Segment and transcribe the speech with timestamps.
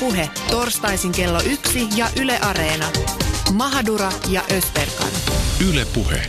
[0.00, 2.86] Puhe, torstaisin kello yksi ja Yle Areena.
[3.52, 5.08] Mahadura ja Österkan.
[5.70, 6.22] Yle Puhe.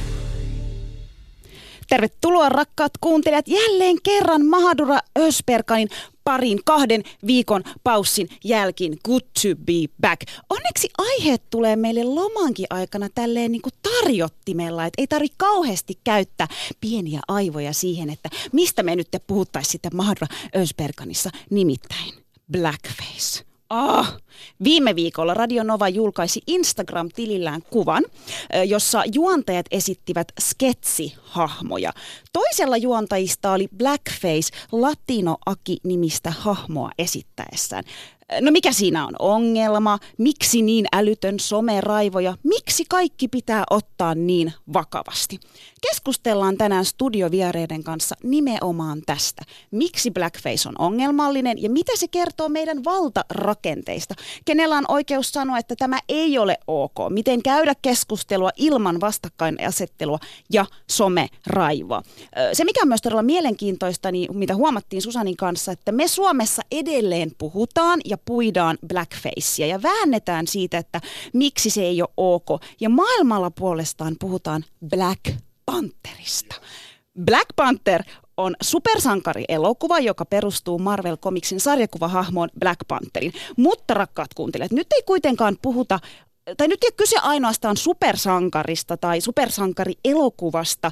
[1.89, 5.89] Tervetuloa rakkaat kuuntelijat jälleen kerran Mahadura Ösperkanin
[6.23, 8.97] parin kahden viikon paussin jälkin.
[9.03, 10.21] Good to be back.
[10.49, 16.47] Onneksi aiheet tulee meille lomankin aikana tälleen niin kuin tarjottimella, että ei tarvi kauheasti käyttää
[16.81, 22.13] pieniä aivoja siihen, että mistä me nyt puhuttaisiin sitten Mahadura Ösperkanissa nimittäin
[22.51, 23.54] blackface.
[23.69, 24.17] Ah,
[24.63, 28.03] viime viikolla Radio Nova julkaisi Instagram-tilillään kuvan,
[28.67, 31.93] jossa juontajat esittivät sketsihahmoja.
[32.33, 37.83] Toisella juontajista oli Blackface Latino Aki-nimistä hahmoa esittäessään.
[38.41, 39.99] No mikä siinä on ongelma?
[40.17, 42.37] Miksi niin älytön someraivoja?
[42.43, 45.39] Miksi kaikki pitää ottaa niin vakavasti?
[45.89, 49.41] Keskustellaan tänään studioviereiden kanssa nimenomaan tästä.
[49.71, 54.15] Miksi blackface on ongelmallinen ja mitä se kertoo meidän valtarakenteista?
[54.45, 56.95] Kenellä on oikeus sanoa, että tämä ei ole ok?
[57.09, 62.01] Miten käydä keskustelua ilman vastakkainasettelua ja someraivoa?
[62.53, 67.31] Se mikä on myös todella mielenkiintoista, niin mitä huomattiin Susanin kanssa, että me Suomessa edelleen
[67.37, 71.01] puhutaan ja puidaan blackfacea ja väännetään siitä, että
[71.33, 72.61] miksi se ei ole ok.
[72.79, 75.21] Ja maailmalla puolestaan puhutaan Black
[75.65, 76.55] Pantherista.
[77.23, 78.03] Black Panther
[78.37, 83.33] on supersankari-elokuva, joka perustuu Marvel Comicsin sarjakuvahahmoon Black Pantherin.
[83.57, 85.99] Mutta rakkaat kuuntelijat, nyt ei kuitenkaan puhuta
[86.57, 90.91] tai nyt ei ole kyse ainoastaan supersankarista tai supersankarielokuvasta.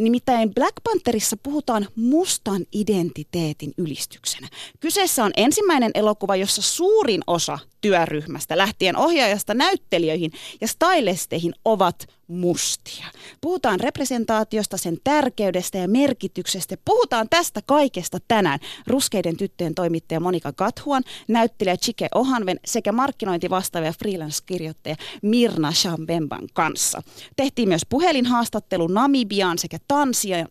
[0.00, 4.48] Nimittäin Black Pantherissa puhutaan mustan identiteetin ylistyksenä.
[4.80, 13.06] Kyseessä on ensimmäinen elokuva, jossa suurin osa työryhmästä, lähtien ohjaajasta näyttelijöihin ja stylisteihin ovat mustia.
[13.40, 16.76] Puhutaan representaatiosta, sen tärkeydestä ja merkityksestä.
[16.84, 23.92] Puhutaan tästä kaikesta tänään Ruskeiden tyttöjen toimittaja Monika Kathuan, näyttelijä Chike Ohanven sekä markkinointivastaava ja
[23.92, 27.02] freelance-kirjoittaja Mirna Shambemban kanssa.
[27.36, 29.78] Tehtiin myös puhelinhaastattelu Namibiaan sekä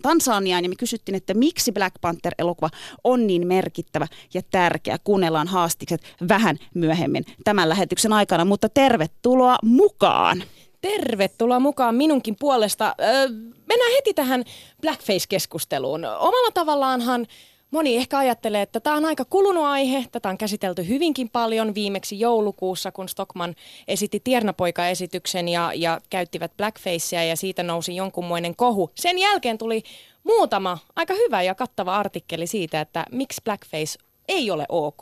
[0.01, 2.69] Tansaniaan ja me kysyttiin, että miksi Black Panther-elokuva
[3.03, 4.97] on niin merkittävä ja tärkeä.
[5.03, 10.43] Kuunnellaan haastikset vähän myöhemmin tämän lähetyksen aikana, mutta tervetuloa mukaan!
[10.81, 12.95] Tervetuloa mukaan minunkin puolesta.
[13.01, 13.27] Öö,
[13.65, 14.43] mennään heti tähän
[14.81, 16.05] blackface-keskusteluun.
[16.05, 17.27] Omalla tavallaanhan
[17.71, 20.05] moni ehkä ajattelee, että tämä on aika kulunut aihe.
[20.11, 23.55] Tätä on käsitelty hyvinkin paljon viimeksi joulukuussa, kun Stockman
[23.87, 28.91] esitti Tiernapoika-esityksen ja, ja käyttivät blackfacea ja siitä nousi jonkunmoinen kohu.
[28.95, 29.83] Sen jälkeen tuli
[30.23, 35.01] muutama aika hyvä ja kattava artikkeli siitä, että miksi blackface ei ole ok.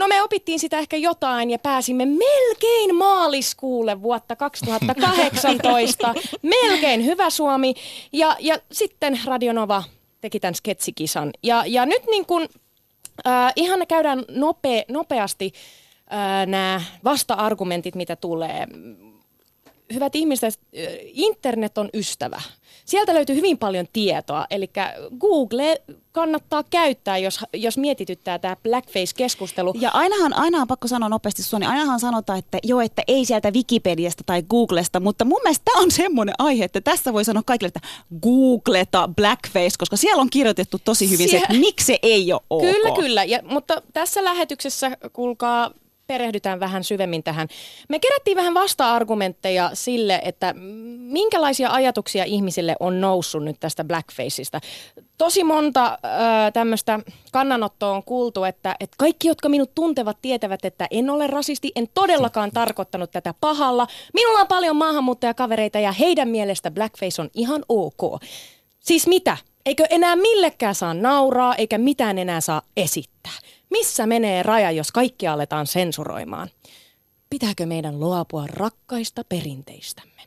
[0.00, 6.14] No me opittiin sitä ehkä jotain ja pääsimme melkein maaliskuulle vuotta 2018.
[6.42, 7.74] melkein hyvä Suomi.
[8.12, 9.82] Ja, ja sitten Radionova
[10.20, 11.30] teki tämän sketsikisan.
[11.42, 12.48] Ja, ja nyt niin kuin,
[13.26, 15.52] äh, ihan käydään nope, nopeasti
[16.12, 18.66] äh, nämä vasta-argumentit, mitä tulee
[19.94, 20.60] hyvät ihmiset,
[21.04, 22.40] internet on ystävä.
[22.84, 24.70] Sieltä löytyy hyvin paljon tietoa, eli
[25.20, 29.74] Google kannattaa käyttää, jos, jos mietityttää tämä blackface-keskustelu.
[29.80, 33.50] Ja ainahan, aina on pakko sanoa nopeasti Suoni, ainahan sanotaan, että joo, että ei sieltä
[33.50, 37.68] Wikipediasta tai Googlesta, mutta mun mielestä tämä on semmoinen aihe, että tässä voi sanoa kaikille,
[37.76, 37.88] että
[38.22, 42.40] googleta blackface, koska siellä on kirjoitettu tosi hyvin Sie- se, että miksi se ei ole
[42.50, 42.62] ok.
[42.62, 45.70] Kyllä, kyllä, ja, mutta tässä lähetyksessä, kuulkaa,
[46.10, 47.48] perehdytään vähän syvemmin tähän.
[47.88, 50.54] Me kerättiin vähän vasta-argumentteja sille, että
[50.98, 54.60] minkälaisia ajatuksia ihmisille on noussut nyt tästä blackfaceista.
[55.18, 57.00] Tosi monta äh, tämmöistä
[57.32, 61.88] kannanottoa on kuultu, että, että kaikki, jotka minut tuntevat, tietävät, että en ole rasisti, en
[61.94, 63.86] todellakaan tarkoittanut tätä pahalla.
[64.14, 68.22] Minulla on paljon maahanmuuttajakavereita ja heidän mielestä blackface on ihan ok.
[68.80, 69.36] Siis mitä?
[69.66, 73.32] Eikö enää millekään saa nauraa, eikä mitään enää saa esittää?
[73.70, 76.48] Missä menee raja, jos kaikki aletaan sensuroimaan?
[77.30, 80.20] Pitääkö meidän luopua rakkaista perinteistämme?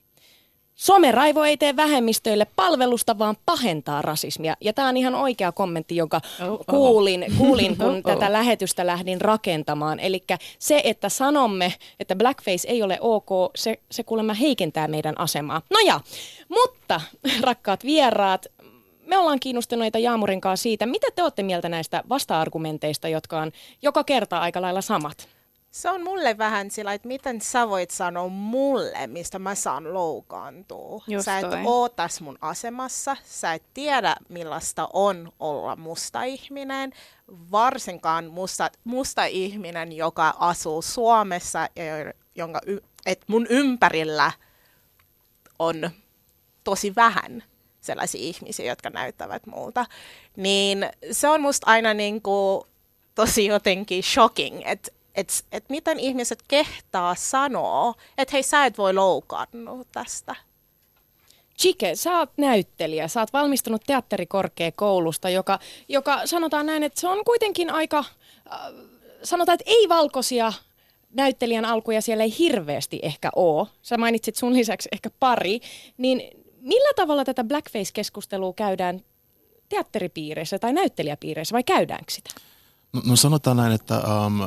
[0.76, 4.56] Someraivo ei tee vähemmistöille palvelusta, vaan pahentaa rasismia.
[4.62, 6.22] Ja tämä on ihan oikea kommentti, jonka
[6.70, 10.00] kuulin, kuulin kun tätä lähetystä lähdin rakentamaan.
[10.00, 10.24] Eli
[10.60, 15.62] se, että sanomme, että blackface ei ole ok, se, se kuulemma heikentää meidän asemaa.
[15.70, 16.00] No ja,
[16.50, 17.02] mutta
[17.42, 18.46] rakkaat vieraat,
[19.08, 23.52] me ollaan kiinnostuneita Jaamurin kanssa siitä, mitä te olette mieltä näistä vasta-argumenteista, jotka on
[23.82, 25.28] joka kerta aika lailla samat?
[25.72, 31.04] Se on mulle vähän sillä, että miten sä voit sanoa mulle, mistä mä saan loukaantua.
[31.08, 31.62] Just sä et toi.
[31.66, 36.92] oo tässä mun asemassa, sä et tiedä millaista on olla musta ihminen,
[37.52, 42.60] varsinkaan musta, musta ihminen, joka asuu Suomessa ja jonka,
[43.06, 44.32] et mun ympärillä
[45.60, 45.90] on
[46.64, 47.44] tosi vähän
[47.84, 49.86] sellaisia ihmisiä, jotka näyttävät multa.
[50.38, 52.64] Niin se on musta aina niin kuin
[53.16, 58.94] tosi jotenkin shocking, että että et miten ihmiset kehtaa sanoa, että hei sä et voi
[58.94, 60.36] loukannua tästä.
[61.60, 67.26] Chike, sä oot näyttelijä, sä oot valmistunut teatterikorkeakoulusta, joka, joka sanotaan näin, että se on
[67.26, 68.60] kuitenkin aika, äh,
[69.24, 70.54] sanotaan, että ei valkoisia
[71.10, 73.68] näyttelijän alkuja siellä ei hirveästi ehkä ole.
[73.82, 75.60] Sä mainitsit sun lisäksi ehkä pari.
[75.98, 79.02] Niin millä tavalla tätä blackface-keskustelua käydään
[79.70, 82.30] teatteripiireissä tai näyttelijäpiireissä vai käydäänkö sitä?
[82.94, 84.40] No, no sanotaan näin, että um,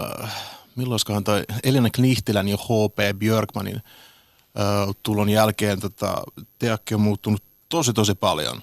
[0.77, 3.19] milloinkohan toi Elina Knihtilän ja H.P.
[3.19, 6.23] Björkmanin uh, tulon jälkeen tota,
[6.59, 8.63] teakki on muuttunut tosi tosi paljon.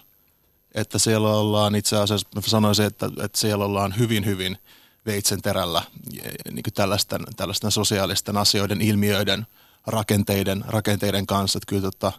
[0.74, 4.58] Että siellä ollaan itse asiassa, mä sanoisin, että, että siellä ollaan hyvin hyvin
[5.06, 5.82] veitsen terällä
[6.52, 9.48] niin kuin tällaisten, tällaisten sosiaalisten asioiden, ilmiöiden,
[9.88, 11.58] rakenteiden, rakenteiden kanssa.
[11.58, 12.12] Että kyllä, tota,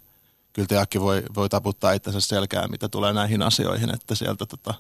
[0.55, 4.75] kyllä teakki voi, voi taputtaa itsensä selkään, mitä tulee näihin asioihin, että sieltä, tota,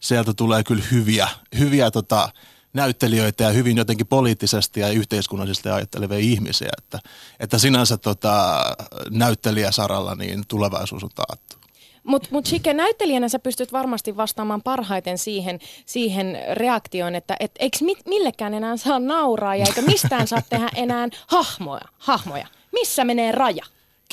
[0.00, 1.28] sieltä tulee kyllä hyviä,
[1.58, 2.28] hyviä tota,
[2.72, 6.98] näyttelijöitä ja hyvin jotenkin poliittisesti ja yhteiskunnallisesti ajattelevia ihmisiä, että,
[7.40, 8.64] että sinänsä tota,
[9.10, 11.56] näyttelijäsaralla niin tulevaisuus on taattu.
[12.04, 17.78] Mutta mut Chike, näyttelijänä sä pystyt varmasti vastaamaan parhaiten siihen, siihen reaktioon, että et, eikö
[17.80, 21.84] mit, millekään enää saa nauraa ja eikä mistään saa tehdä enää hahmoja.
[21.98, 22.46] hahmoja.
[22.72, 23.64] Missä menee raja?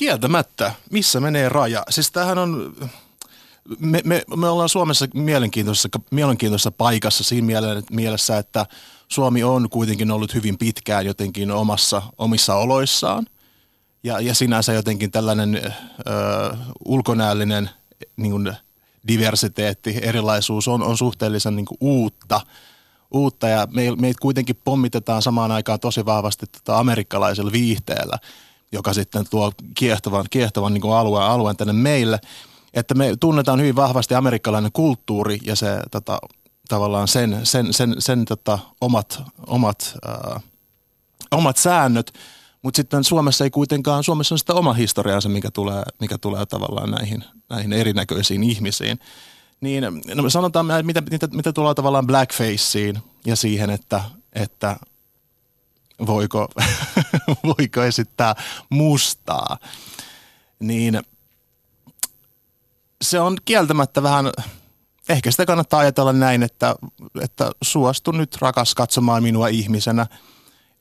[0.01, 0.71] Kieltämättä.
[0.92, 1.83] Missä menee raja?
[1.89, 2.75] Siis tämähän on
[3.80, 7.48] me, me, me ollaan Suomessa mielenkiintoisessa, mielenkiintoisessa paikassa siinä
[7.92, 8.65] mielessä, että
[9.07, 13.25] Suomi on kuitenkin ollut hyvin pitkään jotenkin omassa, omissa oloissaan.
[14.03, 15.71] Ja, ja sinänsä jotenkin tällainen ö,
[16.86, 17.69] ulkonäöllinen
[18.15, 18.53] niin kuin
[19.07, 22.42] diversiteetti, erilaisuus on, on suhteellisen niin kuin uutta.
[23.12, 28.18] uutta ja me, meitä kuitenkin pommitetaan samaan aikaan tosi vahvasti tota amerikkalaisella viihteellä,
[28.71, 32.19] joka sitten tuo kiehtovan, kiehtovan niin kuin alueen, alueen tänne meille–
[32.73, 36.19] että me tunnetaan hyvin vahvasti amerikkalainen kulttuuri ja se tota,
[36.69, 40.44] tavallaan sen, sen, sen, sen tota, omat, omat, äh,
[41.31, 42.13] omat säännöt,
[42.62, 46.91] mutta sitten Suomessa ei kuitenkaan, Suomessa on sitä oma historiansa, mikä tulee, mikä tulee tavallaan
[46.91, 49.00] näihin, näihin erinäköisiin ihmisiin.
[49.62, 49.83] Niin
[50.15, 54.01] no sanotaan, mitä, mitä, mitä tulee tavallaan blackfaceen ja siihen, että,
[54.33, 54.77] että
[56.07, 56.48] voiko,
[57.57, 58.36] voiko esittää
[58.69, 59.57] mustaa,
[60.59, 61.01] niin–
[63.01, 64.31] se on kieltämättä vähän,
[65.09, 66.75] ehkä sitä kannattaa ajatella näin, että,
[67.21, 70.06] että suostu nyt rakas katsomaan minua ihmisenä.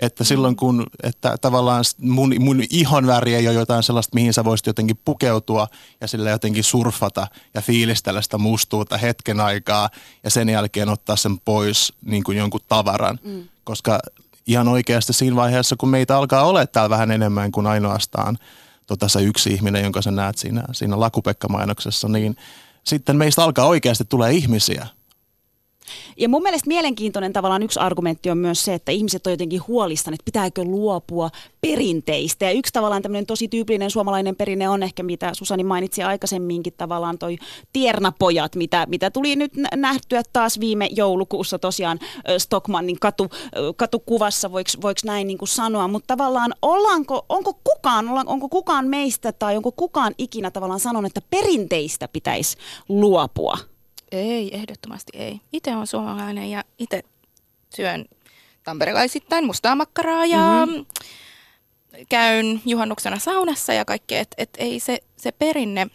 [0.00, 4.44] Että silloin kun, että tavallaan mun, mun ihon väri ei ole jotain sellaista, mihin sä
[4.44, 5.68] voisit jotenkin pukeutua
[6.00, 9.90] ja sillä jotenkin surfata ja fiilistellä sitä mustuutta hetken aikaa
[10.24, 13.18] ja sen jälkeen ottaa sen pois niin kuin jonkun tavaran.
[13.24, 13.48] Mm.
[13.64, 14.00] Koska
[14.46, 18.38] ihan oikeasti siinä vaiheessa, kun meitä alkaa olla täällä vähän enemmän kuin ainoastaan–
[18.90, 22.36] tota, se yksi ihminen, jonka sä näet siinä, siinä Lakupekka-mainoksessa, niin
[22.84, 24.86] sitten meistä alkaa oikeasti tulee ihmisiä,
[26.16, 30.14] ja mun mielestä mielenkiintoinen tavallaan yksi argumentti on myös se, että ihmiset on jotenkin huolissaan,
[30.14, 32.44] että pitääkö luopua perinteistä.
[32.44, 37.18] Ja yksi tavallaan tämmöinen tosi tyypillinen suomalainen perinne on ehkä, mitä Susani mainitsi aikaisemminkin, tavallaan
[37.18, 37.36] toi
[37.72, 41.98] tiernapojat, mitä, mitä tuli nyt nähtyä taas viime joulukuussa tosiaan
[42.38, 43.28] Stockmannin katu,
[43.76, 45.88] katukuvassa, voiko, näin niin kuin sanoa.
[45.88, 51.28] Mutta tavallaan ollaanko, onko kukaan, onko kukaan meistä tai onko kukaan ikinä tavallaan sanonut, että
[51.30, 52.56] perinteistä pitäisi
[52.88, 53.69] luopua?
[54.12, 55.40] Ei, ehdottomasti ei.
[55.52, 57.02] Itse on suomalainen ja itse
[57.76, 58.04] syön
[58.64, 60.86] tamperelaisittain mustaa makkaraa ja mm-hmm.
[62.08, 64.20] käyn juhannuksena saunassa ja kaikkea.
[64.20, 65.86] Että et ei se, se perinne...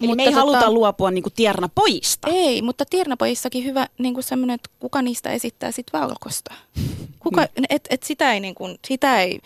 [0.00, 2.28] Eli mutta me ei tota, haluta luopua niinku tiernapojista.
[2.30, 6.54] Ei, mutta tiernapojissakin hyvä niinku semmoinen, että kuka niistä esittää sit valkosta.
[7.18, 7.64] Kuka, mm.
[7.70, 9.40] et, et sitä ei, niinku, sitä ei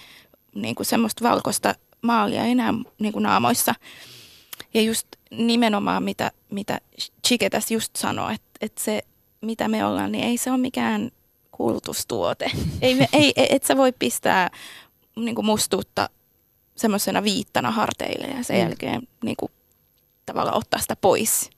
[0.54, 3.74] niinku semmoista valkoista maalia enää niinku naamoissa.
[4.74, 6.80] Ja just nimenomaan mitä, mitä
[7.26, 9.02] Chike tässä just sanoi, että, että se
[9.40, 11.10] mitä me ollaan, niin ei se ole mikään
[11.50, 12.50] kulutustuote.
[12.82, 14.50] ei, me, ei, et sä voi pistää
[15.16, 16.10] niin kuin mustuutta
[16.76, 18.62] semmoisena viittana harteille ja sen mm.
[18.62, 19.52] jälkeen niin kuin,
[20.26, 21.50] tavallaan ottaa sitä pois.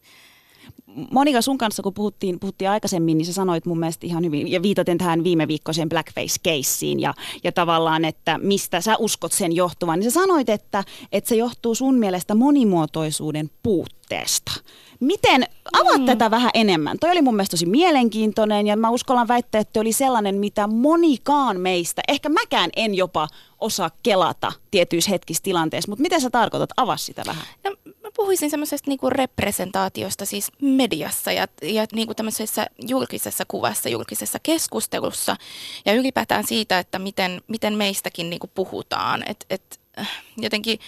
[1.10, 4.62] Monika, sun kanssa kun puhuttiin, puhuttiin aikaisemmin, niin sä sanoit mun mielestä ihan hyvin, ja
[4.62, 10.10] viitaten tähän viime viikkoiseen blackface-keissiin ja, ja tavallaan, että mistä sä uskot sen johtuvan, niin
[10.10, 14.52] sä sanoit, että, että se johtuu sun mielestä monimuotoisuuden puutteesta.
[15.00, 16.06] Miten, avaat mm.
[16.06, 16.98] tätä vähän enemmän.
[16.98, 21.60] Toi oli mun mielestä tosi mielenkiintoinen ja mä uskallan väittää, että oli sellainen, mitä monikaan
[21.60, 26.70] meistä, ehkä mäkään en jopa osaa kelata tietyissä hetkissä tilanteissa, mutta miten sä tarkoitat?
[26.76, 27.44] Avaa sitä vähän.
[27.64, 27.70] No,
[28.16, 35.36] puhuisin semmoisesta niinku representaatiosta siis mediassa ja, ja niinku tämmöisessä julkisessa kuvassa, julkisessa keskustelussa
[35.84, 39.22] ja ylipäätään siitä, että miten, miten meistäkin niinku puhutaan.
[39.26, 40.78] Et, et, äh, jotenkin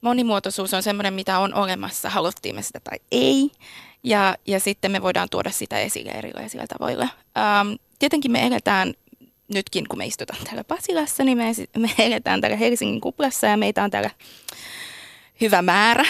[0.00, 3.50] monimuotoisuus on semmoinen, mitä on olemassa, haluttiin me sitä tai ei.
[4.04, 7.08] Ja, ja sitten me voidaan tuoda sitä esille erilaisilla tavoilla.
[7.38, 8.94] Ähm, tietenkin me eletään
[9.54, 13.84] nytkin kun me istutaan täällä Pasilassa, niin me, me eletään täällä Helsingin kuplassa ja meitä
[13.84, 14.10] on täällä
[15.40, 16.06] hyvä määrä.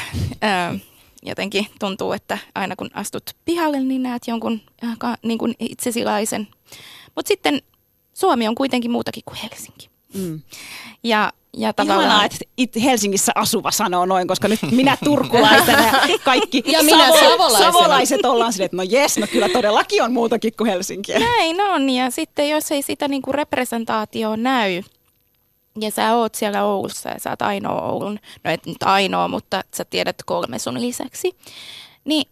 [1.23, 4.61] Jotenkin tuntuu, että aina kun astut pihalle, niin näet jonkun
[5.23, 6.49] niin kuin itsesilaisen.
[7.17, 7.63] Mutta sitten
[8.15, 9.91] Suomi on kuitenkin muutakin kuin Helsinki.
[10.15, 10.41] Mm.
[11.05, 12.07] Ja, ja tavallaan...
[12.07, 17.59] Ihanaa, että Helsingissä asuva sanoo noin, koska nyt minä turkulaisena ja kaikki ja minä savo-
[17.59, 21.19] savolaiset ollaan silleen, että no jes, no kyllä todellakin on muutakin kuin Helsinkiä.
[21.19, 24.83] Näin on, ja sitten jos ei sitä niin kuin representaatio näy,
[25.81, 29.65] ja sä oot siellä Oulussa ja sä oot ainoa Oulun, no et nyt ainoa, mutta
[29.75, 31.37] sä tiedät kolme sun lisäksi,
[32.05, 32.27] niin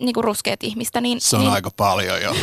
[0.00, 1.00] niin kuin ruskeat ihmistä.
[1.00, 1.52] Niin, se on niin...
[1.52, 2.34] aika paljon jo.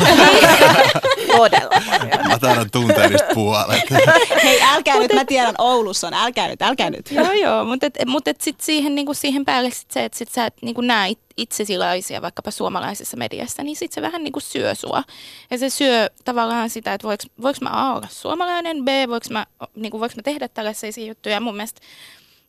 [1.37, 1.81] Todella.
[2.27, 3.83] mä taidan tunteellista puolet.
[4.43, 7.11] Hei, älkää nyt, mä tiedän Oulussa on, älkää nyt, älkää nyt.
[7.11, 10.17] joo, joo, mutta et, mut et sit siihen, niin kuin siihen päälle sit se, että
[10.17, 14.33] sit sä et niin kuin näe itsesilaisia vaikkapa suomalaisessa mediassa, niin sit se vähän niin
[14.33, 15.03] kuin syö sua.
[15.51, 19.45] Ja se syö tavallaan sitä, että voiko, voiko mä A olla suomalainen, B, voiko mä,
[19.75, 21.35] niin kuin, voiko mä tehdä tällaisia juttuja.
[21.35, 21.81] Ja mun mielestä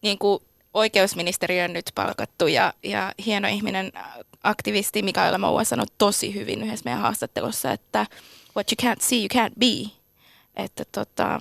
[0.03, 0.43] niin kuin
[0.75, 3.93] oikeusministeriön nyt palkattu ja, ja hieno ihminen
[4.43, 8.07] aktivisti Mikaela Moua sanoi tosi hyvin yhdessä meidän haastattelussa, että
[8.57, 9.91] what you can't see, you can't be.
[10.57, 11.41] Että tota,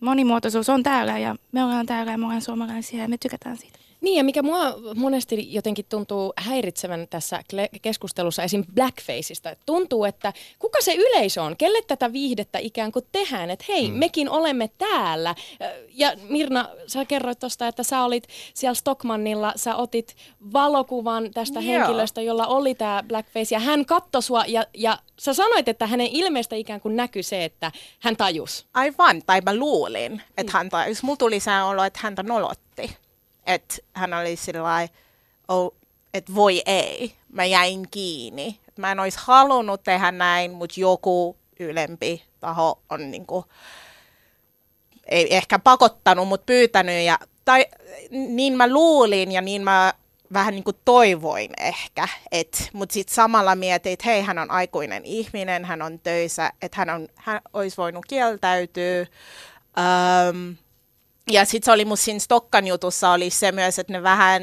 [0.00, 3.79] monimuotoisuus on täällä ja me ollaan täällä ja me ollaan suomalaisia ja me tykätään siitä.
[4.00, 7.42] Niin ja mikä mua monesti jotenkin tuntuu häiritsevän tässä
[7.82, 8.64] keskustelussa esim.
[8.74, 9.56] blackfaceista.
[9.66, 13.96] Tuntuu, että kuka se yleisö on, kelle tätä viihdettä ikään kuin tehdään, että hei, mm.
[13.96, 15.34] mekin olemme täällä.
[15.88, 20.16] Ja Mirna, sä kerroit tuosta, että sä olit siellä Stockmannilla, sä otit
[20.52, 21.66] valokuvan tästä Joo.
[21.66, 26.06] henkilöstä, jolla oli tämä blackface ja hän katsoi sua ja, ja sä sanoit, että hänen
[26.06, 28.66] ilmeestä ikään kuin näkyi se, että hän tajus.
[28.74, 31.02] Aivan, tai mä luulin, että hän tajus.
[31.02, 32.96] Mulla tuli se olo, että häntä nolotti
[33.54, 34.88] että hän oli sillä
[35.48, 35.74] oh,
[36.14, 38.60] että voi ei, mä jäin kiinni.
[38.68, 43.44] Et mä en olisi halunnut tehdä näin, mutta joku ylempi taho on niinku,
[45.08, 47.04] ei ehkä pakottanut, mutta pyytänyt.
[47.04, 47.66] Ja, tai
[48.10, 49.94] niin mä luulin ja niin mä
[50.32, 52.08] vähän niin kuin toivoin ehkä,
[52.72, 56.90] mutta sitten samalla mietin, että hei, hän on aikuinen ihminen, hän on töissä, että hän,
[56.90, 59.06] on, hän olisi voinut kieltäytyä.
[60.30, 60.56] Um,
[61.30, 64.42] ja sitten se oli musta siinä Stokkan jutussa oli se myös, että ne vähän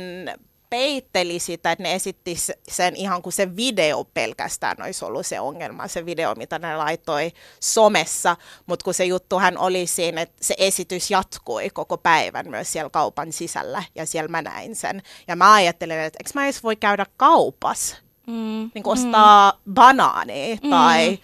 [0.69, 2.35] peitteli sitä, että ne esitti
[2.67, 7.31] sen ihan kuin se video pelkästään olisi ollut se ongelma, se video, mitä ne laitoi
[7.59, 12.89] somessa, mutta kun se juttuhan oli siinä, että se esitys jatkui koko päivän myös siellä
[12.89, 15.01] kaupan sisällä, ja siellä mä näin sen.
[15.27, 17.95] Ja mä ajattelin, että eikö mä edes voi käydä kaupas,
[18.27, 18.71] mm.
[18.75, 19.73] niin kuin ostaa mm.
[19.73, 21.17] banaania tai mm.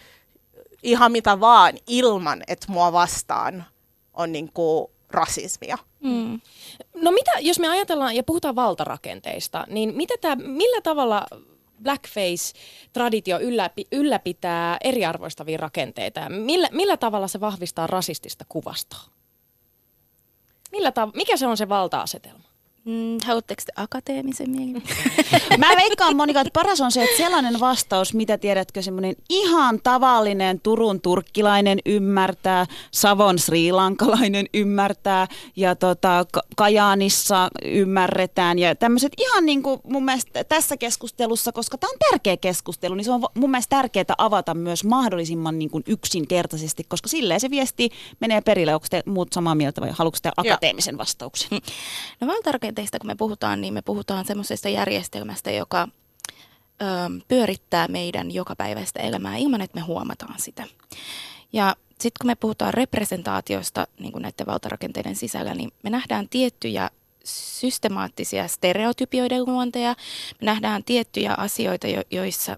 [0.84, 3.66] ihan mitä vaan, ilman, että mua vastaan
[4.14, 5.78] on niin kuin rasismia.
[6.00, 6.42] Mm.
[6.96, 11.26] No mitä, jos me ajatellaan ja puhutaan valtarakenteista, niin mitä tää, millä tavalla
[11.84, 16.30] blackface-traditio ylläpi, ylläpitää eriarvoistavia rakenteita?
[16.30, 19.04] Millä, millä tavalla se vahvistaa rasistista kuvastoa?
[20.72, 22.53] Millä tav- mikä se on se valta-asetelma?
[22.86, 24.50] Mm, haluatteko te akateemisen
[25.58, 30.60] Mä veikkaan Monika, että paras on se, että sellainen vastaus, mitä tiedätkö, semmoinen ihan tavallinen
[30.60, 36.26] Turun turkkilainen ymmärtää, Savon srilankalainen ymmärtää ja tota,
[36.56, 42.38] Kajaanissa ymmärretään ja tämmöiset ihan niin kuin mun mielestä tässä keskustelussa, koska tämä on tärkeä
[42.38, 47.40] keskustelu, niin se on mun mielestä tärkeää avata myös mahdollisimman niin kuin yksinkertaisesti, koska silleen
[47.40, 48.76] se viesti menee perille.
[48.76, 51.60] Onko te muut samaa mieltä vai haluatko te akateemisen vastauksen?
[52.22, 55.88] No valtarakenteessa rakenteista kun me puhutaan, niin me puhutaan semmoisesta järjestelmästä, joka
[56.82, 56.86] ö,
[57.28, 60.64] pyörittää meidän jokapäiväistä elämää ilman, että me huomataan sitä.
[61.54, 66.90] Ja sitten kun me puhutaan representaatiosta niin näiden valtarakenteiden sisällä, niin me nähdään tiettyjä
[67.24, 69.96] systemaattisia stereotypioiden luonteja.
[70.42, 72.58] Me nähdään tiettyjä asioita, jo- joissa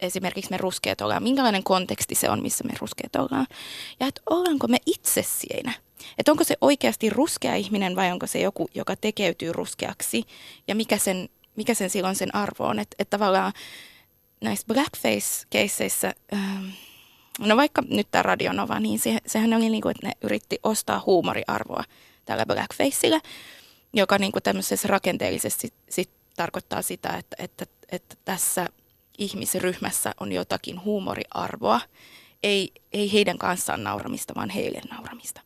[0.00, 3.46] esimerkiksi me ruskeat ollaan, minkälainen konteksti se on, missä me ruskeat ollaan.
[4.00, 5.85] Ja että ollaanko me itse siinä
[6.18, 10.22] että onko se oikeasti ruskea ihminen vai onko se joku, joka tekeytyy ruskeaksi
[10.68, 12.78] ja mikä sen, mikä sen silloin sen arvo on.
[12.78, 13.52] Että et tavallaan
[14.40, 16.64] näissä blackface-keisseissä, ähm,
[17.38, 21.02] no vaikka nyt tämä Radionova, niin se, sehän oli niin kuin, että ne yritti ostaa
[21.06, 21.84] huumoriarvoa
[22.24, 23.20] tällä blackfaceillä,
[23.92, 28.66] joka niin kuin tämmöisessä rakenteellisesti sit tarkoittaa sitä, että, että, että tässä
[29.18, 31.80] ihmisryhmässä on jotakin huumoriarvoa,
[32.42, 35.40] ei, ei heidän kanssaan nauramista, vaan heille nauramista.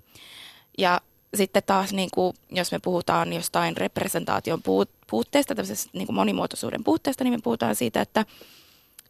[0.80, 1.00] Ja
[1.34, 4.62] sitten taas, niin kuin, jos me puhutaan jostain representaation
[5.10, 8.25] puutteesta, tämmöisestä niin kuin monimuotoisuuden puutteesta, niin me puhutaan siitä, että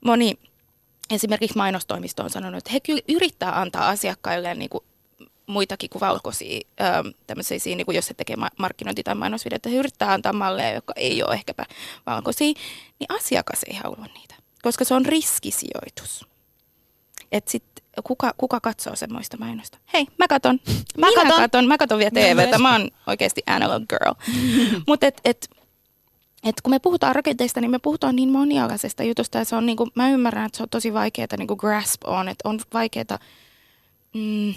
[0.04, 0.38] moni
[1.10, 4.84] esimerkiksi mainostoimisto on sanonut, että he kyllä yrittää antaa asiakkaille niin kuin
[5.46, 6.60] muitakin kuin valkoisia,
[7.26, 11.22] tämmöisiä, niin kuin jos se tekee markkinointi- tai mainosvideoita, he yrittää antaa malleja, jotka ei
[11.22, 11.66] ole ehkäpä
[12.06, 12.52] valkoisia,
[12.98, 16.26] niin asiakas ei halua niitä, koska se on riskisijoitus.
[17.32, 17.64] Että sit
[18.02, 19.78] kuka, kuka katsoo semmoista mainosta?
[19.92, 20.60] Hei, mä katon.
[20.98, 21.40] Mä Minä katon.
[21.40, 21.66] katon.
[21.66, 22.58] Mä katon vielä TVtä.
[22.58, 24.14] Mä oon oikeasti analog girl.
[24.88, 25.50] Mutta et, et,
[26.44, 29.38] et kun me puhutaan rakenteista, niin me puhutaan niin monialaisesta jutusta.
[29.38, 32.28] Ja se on niinku, mä ymmärrän, että se on tosi vaikeaa niinku grasp on.
[32.28, 33.18] Että on vaikeaa...
[34.14, 34.54] Mm,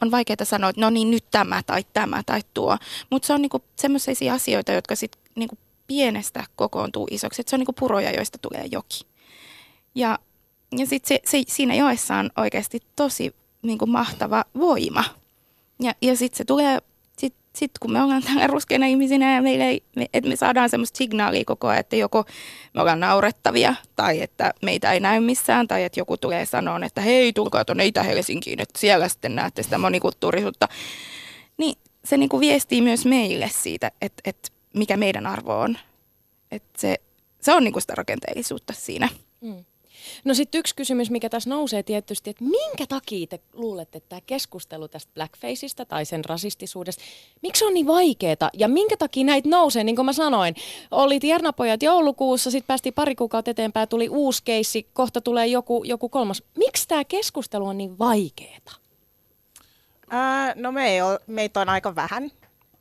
[0.00, 2.78] on vaikeaa sanoa, että no niin nyt tämä tai tämä tai tuo.
[3.10, 7.42] Mutta se on niinku semmoisia asioita, jotka sitten niinku pienestä kokoontuu isoksi.
[7.42, 9.00] Että se on niinku puroja, joista tulee joki.
[9.94, 10.18] Ja,
[10.78, 15.04] ja sitten se, se, siinä joessa on oikeasti tosi niinku mahtava voima.
[15.80, 16.78] Ja, ja sitten se tulee,
[17.18, 20.70] sitten sit kun me ollaan täällä ruskeina ihmisinä ja meille ei, me, että me saadaan
[20.70, 22.24] semmoista signaalia koko ajan, että joko
[22.74, 27.00] me ollaan naurettavia tai että meitä ei näy missään tai että joku tulee sanoa, että
[27.00, 30.68] hei tulkaa tuonne Itä-Helsinkiin, että siellä sitten näette sitä monikulttuurisuutta.
[31.58, 35.78] Niin se niinku viestii myös meille siitä, että, että mikä meidän arvo on.
[36.50, 36.96] Että se,
[37.40, 39.08] se on niinku sitä rakenteellisuutta siinä.
[39.40, 39.64] Mm.
[40.24, 44.20] No sitten yksi kysymys, mikä tässä nousee tietysti, että minkä takia te luulette, että tämä
[44.26, 47.02] keskustelu tästä blackfaceista tai sen rasistisuudesta,
[47.42, 50.54] miksi on niin vaikeaa ja minkä takia näitä nousee, niin kuin mä sanoin,
[50.90, 56.08] oli Tiernapojat joulukuussa, sitten päästiin pari kuukautta eteenpäin, tuli uusi keissi, kohta tulee joku, joku
[56.08, 56.42] kolmas.
[56.58, 58.74] Miksi tämä keskustelu on niin vaikeaa?
[60.12, 62.30] Äh, no me ei ole, meitä on aika vähän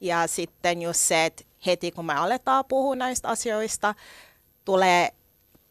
[0.02, 3.96] ja sitten just se, että heti kun me aletaan puhua näistä asioista,
[4.66, 5.10] tulee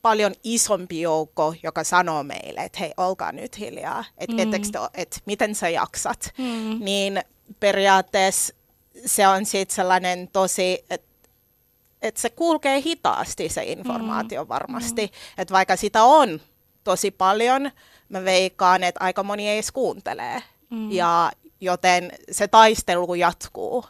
[0.08, 4.52] paljon isompi joukko, joka sanoo meille, että hei, olkaa nyt hiljaa, että mm.
[4.94, 6.32] et, miten sä jaksat.
[6.38, 6.84] Mm.
[6.84, 7.22] Niin
[7.60, 8.54] periaatteessa
[9.06, 11.08] se on sitten sellainen tosi, että
[12.02, 14.48] et se kulkee hitaasti se informaatio mm.
[14.48, 15.06] varmasti.
[15.06, 15.42] Mm.
[15.42, 16.40] Että vaikka sitä on
[16.84, 17.70] tosi paljon,
[18.08, 20.42] mä veikkaan, että aika moni ei edes kuuntele.
[20.70, 20.92] Mm.
[20.92, 23.84] Ja joten se taistelu jatkuu,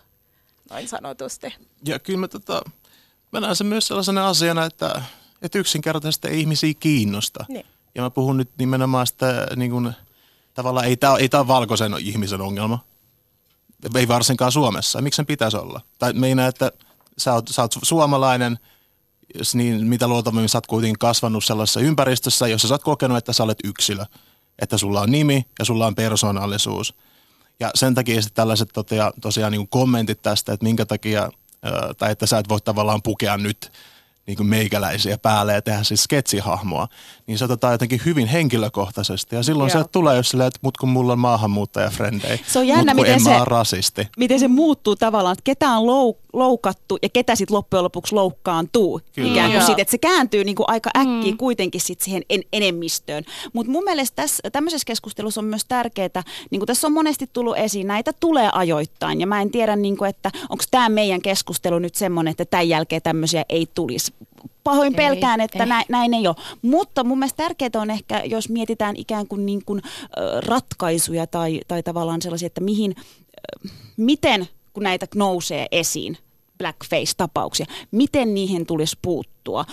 [0.71, 1.55] noin sanotusti.
[1.85, 2.63] Ja kyllä mä, tota,
[3.33, 5.03] mä näen sen myös sellaisena asiana, että
[5.43, 7.45] että yksinkertaisesti ei ihmisiä kiinnosta.
[7.49, 7.67] Niin.
[7.95, 9.93] Ja mä puhun nyt nimenomaan sitä, niin kuin,
[10.55, 12.85] tavallaan ei tämä ei ole valkoisen ihmisen ongelma.
[13.95, 15.01] Ei varsinkaan Suomessa.
[15.01, 15.81] Miksi sen pitäisi olla?
[15.99, 16.73] Tai meinaa, että
[17.19, 18.59] sä oot, sä oot suomalainen,
[19.55, 23.43] niin mitä luultavasti sä oot kuitenkin kasvanut sellaisessa ympäristössä, jossa sä oot kokenut, että sä
[23.43, 24.05] olet yksilö.
[24.59, 26.95] Että sulla on nimi ja sulla on persoonallisuus.
[27.61, 31.31] Ja sen takia sitten tällaiset totia, tosiaan niin kommentit tästä, että minkä takia,
[31.99, 33.73] tai että sä et voi tavallaan pukea nyt
[34.29, 36.89] niin kuin meikäläisiä päälle ja tehdä siis sketsihahmoa,
[37.27, 39.37] niin se otetaan jotenkin hyvin henkilökohtaisesti.
[39.37, 39.83] Ja silloin Joo.
[39.83, 43.21] se tulee, jos silleen, että mut kun mulla on maahanmuuttajafrendejä, se on jännä, mut miten
[43.21, 44.09] se, rasisti.
[44.17, 49.01] Miten se muuttuu tavallaan, että ketä on lou, loukattu ja ketä sitten loppujen lopuksi loukkaantuu.
[49.15, 49.33] Kyllä.
[49.33, 51.39] Ikään kuin siitä, että se kääntyy niin kuin aika äkkiä mm.
[51.39, 53.25] kuitenkin sit siihen en, enemmistöön.
[53.53, 57.57] Mutta mun mielestä tässä, tämmöisessä keskustelussa on myös tärkeää, niin kuin tässä on monesti tullut
[57.57, 59.21] esiin, näitä tulee ajoittain.
[59.21, 62.69] Ja mä en tiedä, niin kuin, että onko tämä meidän keskustelu nyt semmoinen, että tämän
[62.69, 64.13] jälkeen tämmöisiä ei tulisi
[64.65, 65.69] pahoin ei, pelkään, että ei.
[65.69, 66.37] Näin, näin ei ole.
[66.63, 69.83] Mutta mun mielestä tärkeää on ehkä, jos mietitään ikään kuin, niin kuin
[70.47, 72.97] ratkaisuja tai, tai tavallaan sellaisia, että mihin,
[73.97, 76.19] miten kun näitä nousee esiin,
[76.59, 79.65] blackface-tapauksia, miten niihin tulisi puuttua,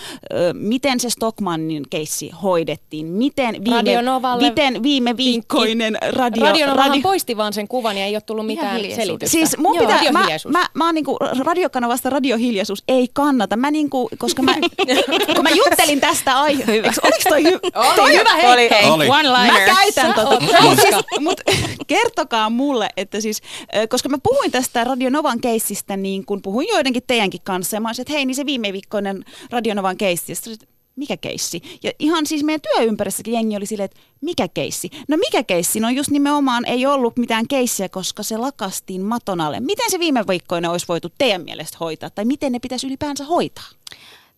[0.52, 4.02] miten se Stockmannin keissi hoidettiin, miten viime,
[4.40, 6.44] miten viime viikkoinen radio...
[6.46, 7.02] Radionovahan radio...
[7.02, 9.32] poisti vaan sen kuvan ja ei ole tullut mitään selitystä.
[9.32, 14.08] Siis mun Joo, pitää, mä, mä, mä oon niinku radiokanavasta radiohiljaisuus ei kannata, mä niinku,
[14.18, 14.54] koska mä,
[15.34, 17.60] kun mä juttelin tästä aiheesta, oliko toi, hy,
[17.96, 19.08] toi hyvä hei, hei Oli.
[19.08, 19.52] one-liner.
[19.52, 21.40] Mä käytän tota, mut, siis, mut
[21.86, 23.42] kertokaa mulle, että siis,
[23.88, 27.76] koska mä puhuin tästä Radionovan keissistä niin kun puhuin joidenkin teidänkin kanssa.
[27.76, 30.32] Ja mä olisin, että hei, niin se viime viikkoinen Radionovan keissi.
[30.32, 31.62] Ja sitten, mikä keissi?
[31.82, 34.90] Ja ihan siis meidän työympäristössäkin jengi oli silleen, että mikä keissi?
[35.08, 35.80] No mikä keissi?
[35.80, 39.60] No just nimenomaan ei ollut mitään keissiä, koska se lakastiin maton alle.
[39.60, 42.10] Miten se viime viikkoina olisi voitu teidän mielestä hoitaa?
[42.10, 43.68] Tai miten ne pitäisi ylipäänsä hoitaa?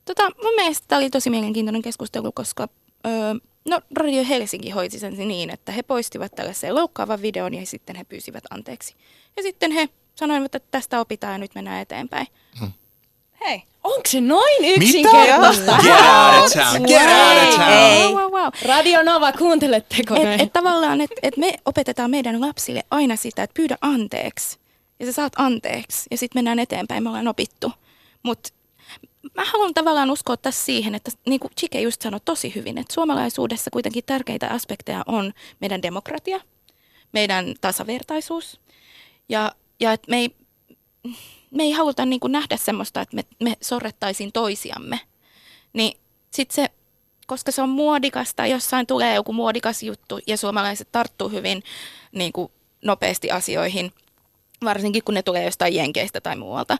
[0.05, 2.68] Tota, mun mielestä tämä oli tosi mielenkiintoinen keskustelu, koska
[3.07, 3.35] öö,
[3.68, 8.05] no, Radio Helsinki hoiti sen niin, että he poistivat tällaisen loukkaavan videon ja sitten he
[8.05, 8.94] pyysivät anteeksi.
[9.37, 12.26] Ja sitten he sanoivat, että tästä opitaan ja nyt mennään eteenpäin.
[12.61, 12.72] Hmm.
[13.40, 13.62] Hei.
[13.85, 15.78] Onko se noin yksinkertaista?
[15.83, 18.14] Get out of town, get out of town.
[18.14, 18.52] Wow, wow, wow.
[18.62, 23.54] Radio Nova, kuunteletteko et, et tavallaan, että et me opetetaan meidän lapsille aina sitä, että
[23.54, 24.59] pyydä anteeksi.
[25.00, 27.72] Ja sä saat anteeksi ja sitten mennään eteenpäin, me ollaan opittu.
[28.22, 28.50] Mutta
[29.35, 32.94] mä haluan tavallaan uskoa tässä siihen, että niin kuin Chike just sanoi tosi hyvin, että
[32.94, 36.40] suomalaisuudessa kuitenkin tärkeitä aspekteja on meidän demokratia,
[37.12, 38.61] meidän tasavertaisuus
[39.28, 40.37] ja, ja että me ei,
[41.51, 45.01] me ei haluta niin kuin nähdä semmoista, että me, me sorrettaisiin toisiamme.
[45.73, 46.71] Niin sitten se,
[47.27, 51.62] koska se on muodikasta, jossain tulee joku muodikas juttu ja suomalaiset tarttuu hyvin
[52.12, 52.53] niin kuin
[52.85, 53.93] nopeasti asioihin,
[54.64, 56.77] varsinkin kun ne tulee jostain jenkeistä tai muualta,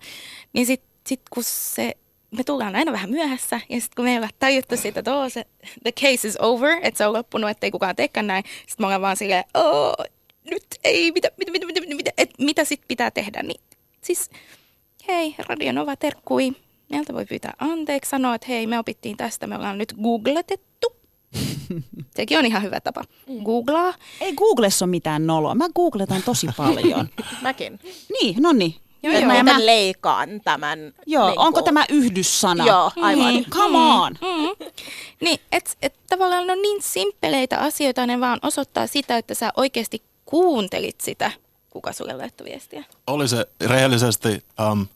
[0.53, 1.95] niin sitten sit kun se
[2.31, 5.33] me tullaan aina vähän myöhässä ja sitten kun me ei ole tajuttu siitä, että oh,
[5.33, 5.47] se,
[5.83, 8.87] the case is over, että se on loppunut, että ei kukaan teekään näin, sitten me
[8.87, 9.95] ollaan vaan silleen, oh,
[10.51, 13.61] nyt ei, mitä, mitä, mitä, mitä, mitä, et, mitä sitten pitää tehdä, niin
[14.01, 14.31] siis
[15.09, 16.53] hei, Radionova terkkui,
[16.91, 20.89] meiltä voi pyytää anteeksi, sanoa, että hei, me opittiin tästä, me ollaan nyt googletettu.
[22.17, 23.05] Sekin on ihan hyvä tapa.
[23.29, 23.45] Mm.
[23.45, 23.95] Googlaa.
[24.21, 25.55] Ei Googlessa ole mitään noloa.
[25.55, 27.09] Mä googletan tosi paljon.
[27.43, 27.81] Mäkin.
[28.21, 28.75] Niin, no niin.
[29.03, 29.27] Joo, joo.
[29.27, 30.79] Mä, mä leikaan tämän.
[31.07, 32.67] Joo, niin onko tämä yhdyssana?
[32.67, 33.35] Joo, aivan.
[33.35, 34.19] Niin, come on.
[34.21, 34.73] Mm, mm.
[35.21, 39.53] Niin, että et tavallaan ne on niin simppeleitä asioita, ne vaan osoittaa sitä, että sä
[39.57, 41.31] oikeasti kuuntelit sitä,
[41.71, 42.85] kuka sulle laittoi viestiä.
[43.07, 44.87] Oli se rehellisesti, um,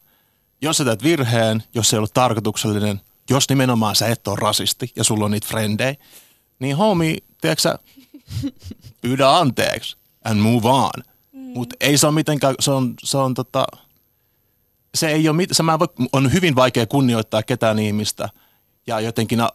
[0.63, 4.93] jos sä teet virheen, jos se ei ollut tarkoituksellinen, jos nimenomaan sä et ole rasisti
[4.97, 5.95] ja sulla on niitä frendejä,
[6.59, 7.79] niin homie, tiedätkö sä,
[9.03, 11.03] pyydä anteeksi and move on.
[11.33, 11.41] Mm.
[11.41, 13.67] Mutta ei se ole mitenkään, se on, se on tota,
[14.95, 18.29] se ei ole, se mä voi, on hyvin vaikea kunnioittaa ketään ihmistä
[18.87, 19.47] ja jotenkin ö,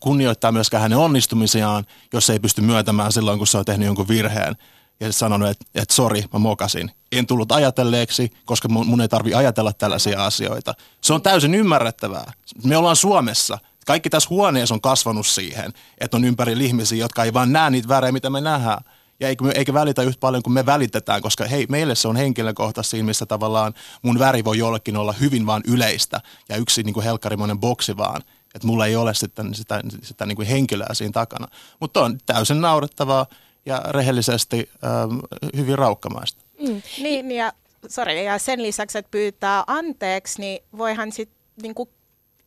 [0.00, 4.56] kunnioittaa myöskään hänen onnistumisiaan, jos ei pysty myöntämään silloin, kun se on tehnyt jonkun virheen
[5.00, 6.90] ja sanonut, että, että sori, mä mokasin.
[7.12, 10.74] En tullut ajatelleeksi, koska mun, mun ei tarvi ajatella tällaisia asioita.
[11.00, 12.32] Se on täysin ymmärrettävää.
[12.64, 13.58] Me ollaan Suomessa.
[13.86, 17.88] Kaikki tässä huoneessa on kasvanut siihen, että on ympäri ihmisiä, jotka ei vaan näe niitä
[17.88, 18.84] värejä, mitä me nähdään
[19.20, 23.02] ja eikä, eikä välitä yhtä paljon kuin me välitetään, koska hei, meille se on henkilökohtaisesti
[23.02, 27.58] missä tavallaan mun väri voi jollekin olla hyvin vaan yleistä ja yksi niin kuin helkkarimoinen
[27.58, 28.22] boksi vaan,
[28.54, 31.48] että mulla ei ole sitten sitä, sitä niin kuin henkilöä siinä takana.
[31.80, 33.26] Mutta on täysin naurettavaa
[33.66, 35.18] ja rehellisesti ähm,
[35.56, 36.44] hyvin raukkamaista.
[36.60, 36.82] Mm.
[36.98, 37.52] Niin, ja,
[37.88, 41.74] sorry, ja sen lisäksi, että pyytää anteeksi, niin voihan sitten, niin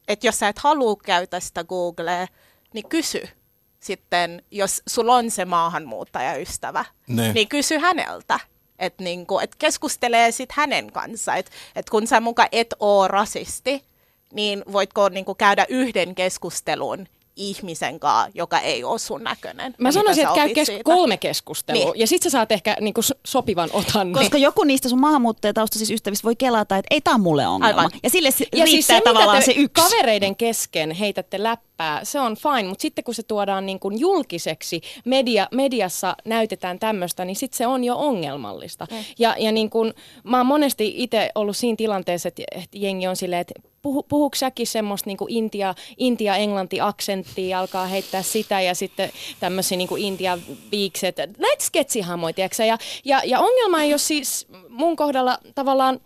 [0.07, 2.27] että jos sä et halua käyttää sitä Googlea,
[2.73, 3.29] niin kysy
[3.79, 7.33] sitten, jos sulla on se maahanmuuttajaystävä, ne.
[7.33, 8.39] niin kysy häneltä.
[8.79, 11.35] Että niinku, et keskustelee sitten hänen kanssa.
[11.35, 13.83] Että et kun sä muka et oo rasisti,
[14.33, 19.75] niin voitko niinku käydä yhden keskustelun ihmisen kanssa, joka ei ole sun näköinen.
[19.77, 21.99] Mä sanoisin, että käy kes- kolme keskustelua niin.
[21.99, 24.13] ja sitten sä saat ehkä niinku sopivan otan.
[24.13, 27.81] Koska joku niistä sun maahanmuuttajataustaisista ystävistä voi kelata, että ei tämä mulle ongelma.
[27.81, 27.91] Aivan.
[28.03, 29.89] Ja sille ja riittää siis se, tavallaan se yksi.
[29.89, 31.43] kavereiden kesken heitätte
[31.77, 36.79] läppää, se on fine, mutta sitten kun se tuodaan niin kuin julkiseksi, media, mediassa näytetään
[36.79, 38.87] tämmöistä, niin sitten se on jo ongelmallista.
[38.91, 38.97] Mm.
[39.19, 43.15] Ja, ja niin kuin, mä oon monesti itse ollut siinä tilanteessa, että, että jengi on
[43.15, 49.09] silleen, että puhu, puhuuko säkin semmoista niin Intia, Intia-Englanti-aksenttia, alkaa heittää sitä ja sitten
[49.39, 52.33] tämmöisiä niin Intia-viikset, näitä sketsihamoja,
[52.67, 55.99] ja, ja, ja ongelma ei ole siis mun kohdalla tavallaan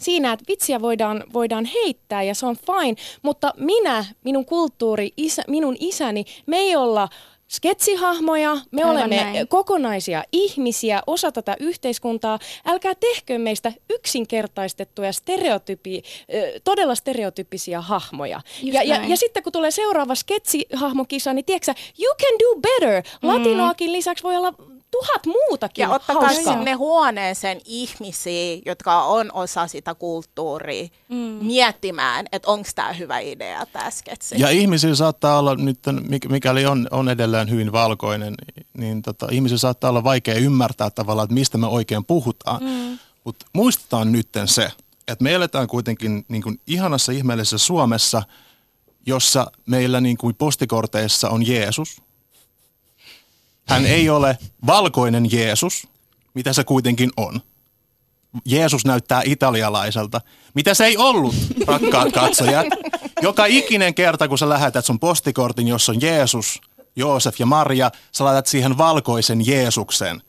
[0.00, 5.42] siinä, että vitsiä voidaan, voidaan heittää ja se on fine, mutta minä, minun kulttuuri, isä,
[5.48, 7.08] minun isäni, me ei olla
[7.52, 9.48] sketsihahmoja, me Aivan olemme näin.
[9.48, 12.38] kokonaisia ihmisiä, osa tätä yhteiskuntaa.
[12.66, 16.02] Älkää tehkö meistä yksinkertaistettuja, stereotypi,
[16.64, 18.40] todella stereotypisia hahmoja.
[18.62, 23.02] Ja, ja, ja sitten kun tulee seuraava sketsihahmokisa, niin tiedätkö you can do better.
[23.22, 23.28] Mm.
[23.28, 24.54] Latinoakin lisäksi voi olla
[24.92, 26.54] tuhat muutakin Ja ottakaa hauskaa.
[26.54, 31.16] sinne huoneeseen ihmisiä, jotka on osa sitä kulttuuria, mm.
[31.16, 34.34] miettimään, että onko tämä hyvä idea sketsi.
[34.38, 35.78] Ja ihmisillä saattaa olla nyt,
[36.28, 38.34] mikäli on, on edelleen hyvin valkoinen,
[38.78, 42.62] niin tota, ihmisillä saattaa olla vaikea ymmärtää tavallaan, että mistä me oikein puhutaan.
[42.62, 42.98] Mm.
[43.24, 44.70] Mutta muistetaan nyt se,
[45.08, 48.22] että me eletään kuitenkin niin kuin ihanassa ihmeellisessä Suomessa,
[49.06, 51.96] jossa meillä niin kuin postikorteissa on Jeesus–
[53.68, 55.88] hän ei ole valkoinen Jeesus,
[56.34, 57.40] mitä se kuitenkin on.
[58.44, 60.20] Jeesus näyttää italialaiselta,
[60.54, 61.34] mitä se ei ollut,
[61.66, 62.66] rakkaat katsojat.
[63.22, 66.60] Joka ikinen kerta, kun sä lähetät sun postikortin, jossa on Jeesus,
[66.96, 70.22] Joosef ja Maria, sä laitat siihen valkoisen Jeesuksen.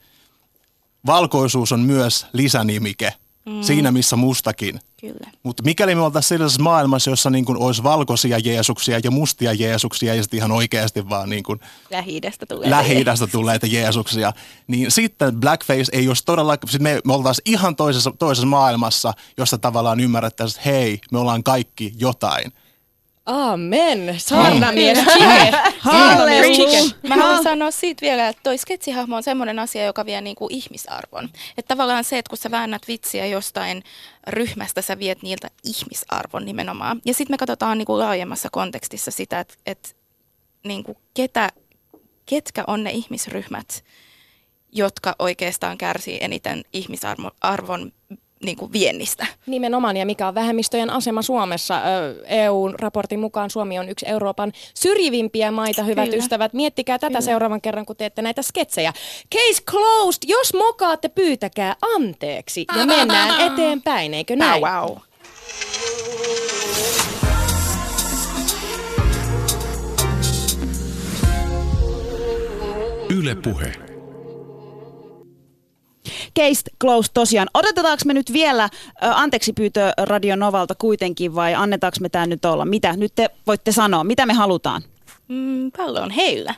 [1.05, 3.13] Valkoisuus on myös lisänimike,
[3.45, 3.61] mm.
[3.61, 5.31] siinä missä mustakin– Kyllä.
[5.43, 10.15] Mutta mikäli me oltaisiin sellaisessa maailmassa, jossa niin kuin olisi valkoisia Jeesuksia ja mustia Jeesuksia
[10.15, 11.59] ja sitten ihan oikeasti vaan niin kuin
[11.91, 14.33] Lähi-idästä tulee Lähi-idästä tuleita Jeesuksia,
[14.67, 19.57] niin sitten blackface ei olisi todella, sit me, me oltaisiin ihan toisessa, toisessa maailmassa, jossa
[19.57, 22.51] tavallaan ymmärrettäisiin, että hei, me ollaan kaikki jotain.
[23.25, 24.15] Amen.
[24.17, 25.53] Saarnamies chicken.
[25.79, 26.83] Halleluja.
[27.07, 31.29] Mä haluan sanoa siitä vielä, että toi sketsihahmo on semmoinen asia, joka vie niinku ihmisarvon.
[31.57, 33.83] Että tavallaan se, että kun sä väännät vitsiä jostain
[34.27, 37.01] ryhmästä, sä viet niiltä ihmisarvon nimenomaan.
[37.05, 39.89] Ja sitten me katsotaan niinku laajemmassa kontekstissa sitä, että, että
[40.63, 41.49] niinku ketä,
[42.25, 43.83] ketkä on ne ihmisryhmät,
[44.71, 47.91] jotka oikeastaan kärsii eniten ihmisarvon
[48.43, 49.25] niin kuin viennistä.
[49.45, 51.81] Nimenomaan, ja mikä on vähemmistöjen asema Suomessa?
[52.25, 56.17] EU-raportin mukaan Suomi on yksi Euroopan syrjivimpiä maita, hyvät Kyllä.
[56.17, 56.53] ystävät.
[56.53, 57.21] Miettikää tätä Kyllä.
[57.21, 58.93] seuraavan kerran, kun teette näitä sketsejä.
[59.35, 60.23] Case closed!
[60.27, 62.65] Jos mokaatte, pyytäkää anteeksi.
[62.75, 62.87] Ja ah.
[62.87, 64.61] mennään eteenpäin, eikö näin?
[64.61, 64.97] Wow, wow.
[73.09, 73.82] Yle puhe.
[76.39, 77.47] Case close tosiaan.
[77.53, 78.69] Odotetaanko me nyt vielä
[79.01, 82.65] anteeksi pyytö Radio Novalta kuitenkin vai annetaanko me tämä nyt olla?
[82.65, 84.03] Mitä nyt te voitte sanoa?
[84.03, 84.81] Mitä me halutaan?
[85.27, 86.55] Mm, pallo on heillä.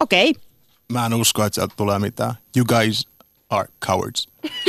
[0.00, 0.30] Okei.
[0.30, 0.42] Okay.
[0.92, 2.34] Mä en usko, että sieltä tulee mitään.
[2.56, 3.08] You guys
[3.50, 4.28] are cowards.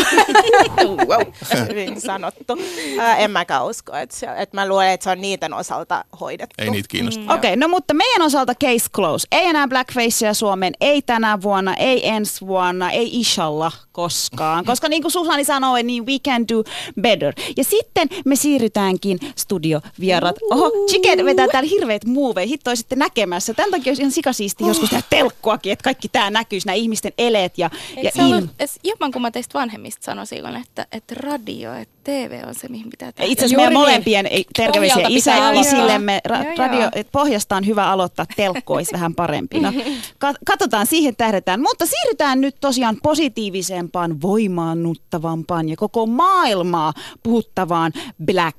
[1.08, 1.21] wow.
[1.69, 2.58] Hyvin sanottu.
[2.99, 6.56] Äh, en mäkään usko, että, että mä luulen, että se on niiden osalta hoidettu.
[6.58, 7.21] Ei niitä kiinnosta.
[7.21, 7.30] Mm.
[7.30, 9.28] Okei, okay, no mutta meidän osalta case close.
[9.32, 14.65] Ei enää blackfacea Suomeen, ei tänä vuonna, ei ensi vuonna, ei ishalla koskaan.
[14.65, 16.63] Koska niin kuin Susani sanoi, niin we can do
[17.02, 17.34] better.
[17.58, 20.36] Ja sitten me siirrytäänkin studiovierat.
[20.52, 22.47] Oho, Chicken vetää täällä hirveät muoveja.
[22.47, 23.54] Hitto sitten näkemässä.
[23.54, 27.58] Tämän takia olisi ihan sikasiisti joskus tehdä telkkuakin, että kaikki tämä näkyisi, nämä ihmisten eleet
[27.58, 27.69] ja,
[28.04, 28.49] ja se ollut,
[28.84, 33.11] jopa kun mä teistä vanhemmista silloin, että, että radio, että TV on se, mihin pitää
[33.11, 33.31] tehdä.
[33.31, 33.79] Itse asiassa meidän niin.
[33.79, 36.21] molempien terveisiä isä, isillemme.
[36.27, 39.59] Ra- radio, että pohjasta on hyvä aloittaa telkkois vähän parempi.
[39.59, 39.73] No,
[40.45, 41.61] katsotaan, siihen tähdetään.
[41.61, 47.91] Mutta siirrytään nyt tosiaan positiivisempaan, voimaannuttavampaan ja koko maailmaa puhuttavaan
[48.25, 48.57] Black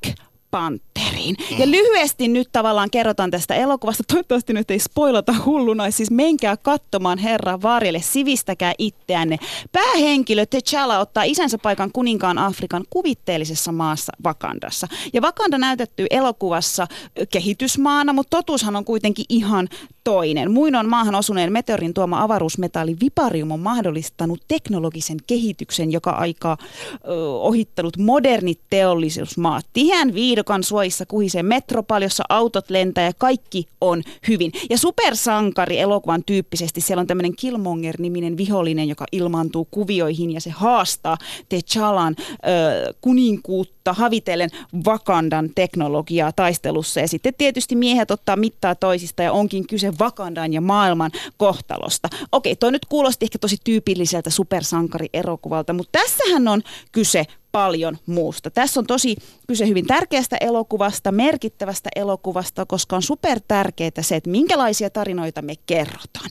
[1.01, 1.37] Pantheriin.
[1.59, 4.05] Ja lyhyesti nyt tavallaan kerrotaan tästä elokuvasta.
[4.09, 5.91] Toivottavasti nyt ei spoilata hulluna.
[5.91, 9.37] Siis menkää katsomaan Herra varjelle, sivistäkää itseänne.
[9.73, 14.89] Päähenkilö T'Challa ottaa isänsä paikan kuninkaan Afrikan kuvitteellisessa maassa Vakandassa.
[15.13, 16.87] Ja Vakanda näytetty elokuvassa
[17.33, 19.69] kehitysmaana, mutta totuushan on kuitenkin ihan
[20.05, 20.51] toinen.
[20.51, 27.97] Muinoin maahan osuneen meteorin tuoma avaruusmetalli Viparium on mahdollistanut teknologisen kehityksen, joka aikaa ö, ohittanut
[27.97, 29.67] modernit teollisuusmaat.
[29.73, 34.53] Tiheän viidokan suojissa kuhisee metropal, jossa autot lentää ja kaikki on hyvin.
[34.71, 41.17] Ja supersankari elokuvan tyyppisesti siellä on tämmöinen Killmonger-niminen vihollinen, joka ilmaantuu kuvioihin ja se haastaa
[41.55, 44.51] T'Challan ö, kuninkuutta havitellen
[44.85, 47.01] Vakandan teknologiaa taistelussa.
[47.01, 52.09] Ja sitten tietysti miehet ottaa mittaa toisista ja onkin kyse Vakandan ja maailman kohtalosta.
[52.33, 56.63] Okei, toi nyt kuulosti ehkä tosi tyypilliseltä supersankari-elokuvalta, mutta tässähän on
[56.93, 58.51] kyse paljon muusta.
[58.51, 59.17] Tässä on tosi
[59.47, 65.55] kyse hyvin tärkeästä elokuvasta, merkittävästä elokuvasta, koska on super tärkeää se, että minkälaisia tarinoita me
[65.67, 66.31] kerrotaan.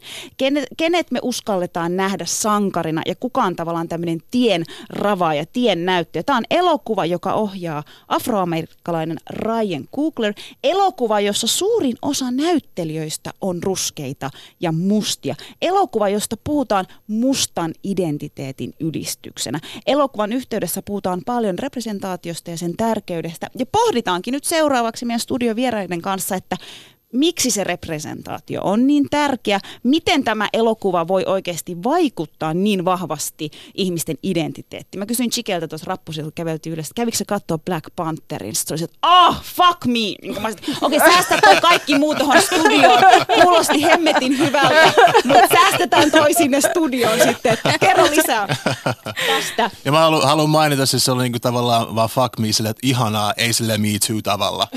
[0.77, 6.23] Kenet, me uskalletaan nähdä sankarina ja kuka on tavallaan tämmöinen tien rava ja tien näyttäjä.
[6.23, 10.33] Tämä on elokuva, joka ohjaa afroamerikkalainen Ryan Coogler.
[10.63, 15.35] Elokuva, jossa suurin osa näyttelijöistä on ruskeita ja mustia.
[15.61, 19.59] Elokuva, josta puhutaan mustan identiteetin ylistyksenä.
[19.85, 23.47] Elokuvan yhteydessä puhutaan paljon representaatiosta ja sen tärkeydestä.
[23.59, 26.57] Ja pohditaankin nyt seuraavaksi meidän studiovieraiden kanssa, että
[27.13, 34.17] miksi se representaatio on niin tärkeä, miten tämä elokuva voi oikeasti vaikuttaa niin vahvasti ihmisten
[34.23, 34.99] identiteettiin.
[34.99, 38.55] Mä kysyin Chikeltä tuossa rappusilta, kun käveltiin ylös, kävikö se katsoa Black Pantherin?
[38.55, 39.93] Sitten se oli, että ah, fuck me!
[39.93, 40.55] Niin okei,
[40.97, 43.03] okay, säästä toi kaikki muu tuohon studioon.
[43.41, 44.93] Kuulosti hemmetin hyvältä,
[45.25, 47.57] mutta säästetään toi sinne studioon sitten.
[47.79, 48.57] Kerro lisää
[49.27, 49.71] tästä.
[49.85, 52.87] Ja mä haluan, haluan mainita, että se oli niinku tavallaan vaan fuck me sille, että
[52.87, 54.67] ihanaa, ei sille me too tavalla.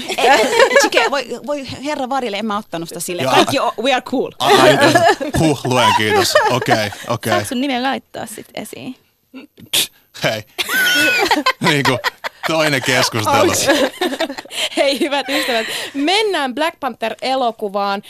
[0.82, 3.24] Chike, voi, voi herra Karille en mä ottanut sitä sille.
[3.24, 4.30] Kaikki we are cool.
[5.38, 6.34] Huh, luen kiitos.
[6.34, 7.08] Okei, okay, okei.
[7.08, 7.32] Okay.
[7.32, 8.96] Saat sun nimen laittaa sit esiin?
[10.24, 10.42] Hei.
[11.68, 11.98] niin kuin
[12.46, 13.52] toinen keskustelu.
[14.76, 18.02] Hei hyvät ystävät, mennään Black Panther-elokuvaan.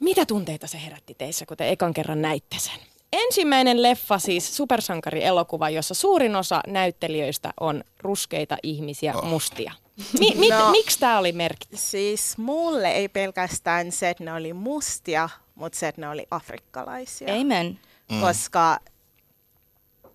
[0.00, 2.80] Mitä tunteita se herätti teissä, kun te ekan kerran näitte sen?
[3.12, 9.24] Ensimmäinen leffa siis supersankari-elokuva, jossa suurin osa näyttelijöistä on ruskeita ihmisiä, oh.
[9.24, 9.72] mustia.
[10.20, 11.76] Mi- mit, no, miksi tämä oli merkitty?
[11.76, 17.34] Siis mulle ei pelkästään se, että ne oli mustia, mutta se, että ne oli afrikkalaisia.
[17.40, 17.80] Amen.
[18.10, 18.20] Mm.
[18.20, 18.78] Koska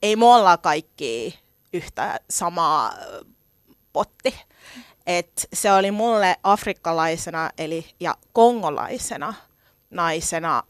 [0.01, 1.39] ei me olla kaikki
[1.73, 2.93] yhtä samaa
[3.93, 4.35] potti.
[5.07, 9.33] Et se oli mulle afrikkalaisena eli, ja kongolaisena
[9.89, 10.63] naisena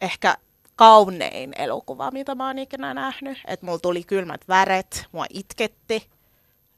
[0.00, 0.36] ehkä
[0.76, 3.38] kaunein elokuva, mitä mä oon ikinä nähnyt.
[3.46, 6.10] Että mulla tuli kylmät väret, mua itketti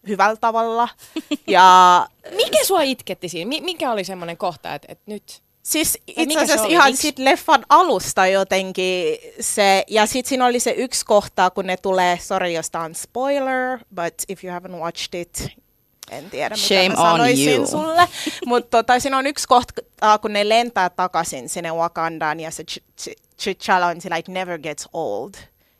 [0.08, 0.88] hyvällä tavalla.
[1.46, 2.06] Ja...
[2.36, 3.48] Mikä sua itketti siinä?
[3.48, 5.42] Mikä oli semmoinen kohta, että, että nyt...
[5.62, 7.02] Siis itse asiassa ihan Miks?
[7.02, 12.18] sit leffan alusta jotenkin se, ja sitten siinä oli se yksi kohta, kun ne tulee,
[12.18, 15.48] sorry jos tämä on spoiler, but if you haven't watched it,
[16.10, 17.66] en tiedä Shame mitä mä sanoisin you.
[17.66, 18.08] sulle.
[18.46, 19.82] Mutta tota, siinä on yksi kohta,
[20.22, 22.62] kun ne lentää takaisin sinne Wakandaan ja se
[23.42, 25.34] T'Challa on se like never gets old.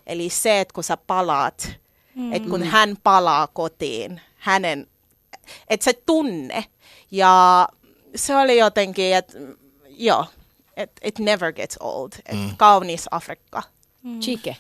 [0.07, 1.82] Eli se, että kun sä palaat
[2.15, 2.33] Mm.
[2.33, 4.87] Että kun hän palaa kotiin, hänen,
[5.69, 6.65] että se tunne.
[7.11, 7.69] Ja
[8.15, 9.39] se oli jotenkin, että
[9.89, 10.27] joo,
[10.77, 12.13] että it never gets old.
[12.27, 12.57] Et mm.
[12.57, 13.63] Kaunis Afrikka.
[14.03, 14.21] Mm.
[14.21, 14.57] Chike,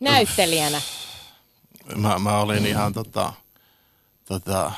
[0.00, 0.80] näyttelijänä.
[1.96, 3.32] Mä, mä olin ihan tota,
[4.24, 4.72] tota,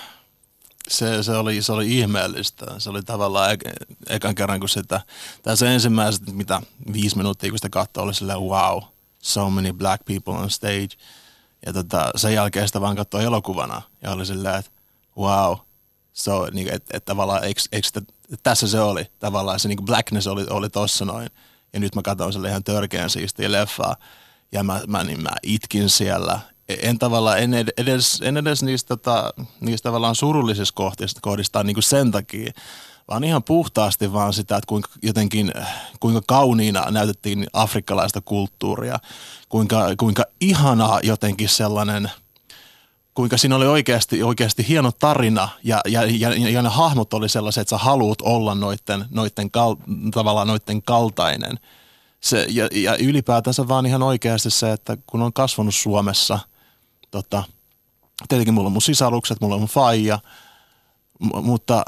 [0.88, 2.66] se, se, oli, se oli ihmeellistä.
[2.78, 3.60] Se oli tavallaan ek,
[4.08, 5.00] ekan kerran, kun sitä,
[5.42, 8.82] tai se ensimmäiset, mitä viisi minuuttia, kun sitä katsoi, oli silleen wow,
[9.22, 10.88] so many black people on stage.
[11.66, 14.70] Ja tota, sen jälkeen sitä vaan katsoi elokuvana ja oli silleen, että
[15.16, 15.56] wow,
[16.12, 18.00] so, niin, että et, tavallaan, eikö, eikö sitä,
[18.42, 21.28] tässä se oli tavallaan, se niin blackness oli, oli tossa noin.
[21.72, 23.96] Ja nyt mä katsoin sille ihan törkeän siistiä leffaa.
[24.52, 26.40] Ja mä, mä, niin mä itkin siellä
[26.82, 31.82] en tavallaan, en edes, en edes niistä, tota, niistä tavallaan surullisista kohdista, kohdista niin kuin
[31.82, 32.52] sen takia,
[33.10, 35.52] vaan ihan puhtaasti vaan sitä, että kuinka jotenkin,
[36.00, 38.98] kuinka kauniina näytettiin afrikkalaista kulttuuria,
[39.48, 42.10] kuinka, kuinka ihanaa jotenkin sellainen,
[43.14, 47.60] kuinka siinä oli oikeasti, oikeasti hieno tarina ja, ja, ja, ja ne hahmot oli sellaiset,
[47.60, 49.76] että sä haluut olla noitten, noitten kal,
[50.14, 51.58] tavallaan noitten kaltainen.
[52.20, 56.38] Se, ja, ja ylipäätänsä vaan ihan oikeasti se, että kun on kasvanut Suomessa–
[57.10, 57.44] tota,
[58.28, 60.18] tietenkin mulla on mun sisarukset, mulla on mun faija,
[61.18, 61.84] m- mutta,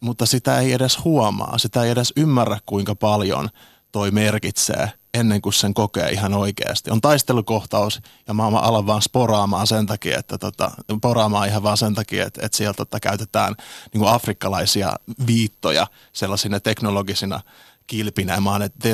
[0.00, 3.48] mutta sitä ei edes huomaa, sitä ei edes ymmärrä kuinka paljon
[3.92, 6.90] toi merkitsee ennen kuin sen kokee ihan oikeasti.
[6.90, 11.94] On taistelukohtaus ja mä alan vaan sporaamaan sen takia, että tota, poraamaan ihan vaan sen
[11.94, 13.54] takia, että, että sieltä tota, käytetään
[13.92, 17.40] niin kuin afrikkalaisia viittoja sellaisina teknologisina
[17.86, 18.40] kilpinä.
[18.40, 18.88] Mä oon, että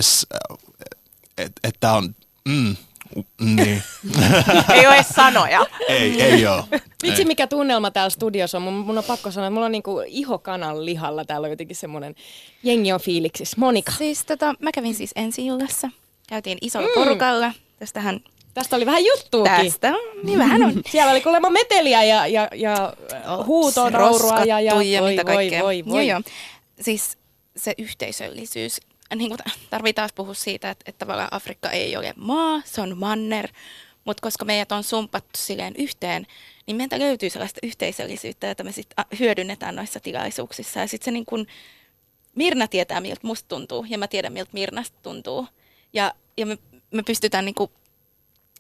[1.38, 2.14] että että on,
[2.48, 2.76] mm,
[3.40, 3.82] niin.
[4.74, 5.66] ei ole edes sanoja.
[5.88, 6.64] ei, ei ole.
[7.02, 8.62] Vitsi mikä tunnelma täällä studiossa on.
[8.62, 11.24] Mun, mun on pakko sanoa, että mulla on niinku iho kanan lihalla.
[11.24, 12.14] Täällä on jotenkin semmoinen,
[12.62, 13.56] jengi on fiiliksissä.
[13.58, 13.92] Monika.
[13.92, 15.90] Siis tota, mä kävin siis ensi illassa.
[16.28, 16.94] Käytiin isolla mm.
[16.94, 17.52] porukalla.
[17.78, 18.20] Tästähän
[18.54, 19.64] Tästä oli vähän juttuakin.
[19.64, 20.72] Tästä niin vähän on.
[20.92, 22.92] Siellä oli kuulemma meteliä ja, ja, ja
[23.46, 25.62] huutoa, naurua ja, ja, ja voi, mitä voi, kaikkea.
[25.62, 26.06] Voi, voi.
[26.06, 26.20] Joo, joo.
[26.80, 27.18] Siis
[27.56, 28.80] se yhteisöllisyys
[29.14, 29.38] niin kuin
[29.70, 33.48] tarvii taas puhua siitä, että, että tavallaan Afrikka ei ole maa, se on manner,
[34.04, 36.26] mutta koska meidät on sumpattu silleen yhteen,
[36.66, 40.80] niin meiltä löytyy sellaista yhteisöllisyyttä, jota me sitten hyödynnetään noissa tilaisuuksissa.
[40.80, 41.46] Ja sitten se niin kuin,
[42.34, 45.46] Mirna tietää, miltä musta tuntuu, ja mä tiedän, miltä Mirnasta tuntuu.
[45.92, 46.58] Ja, ja me,
[46.90, 47.70] me pystytään, niin kuin,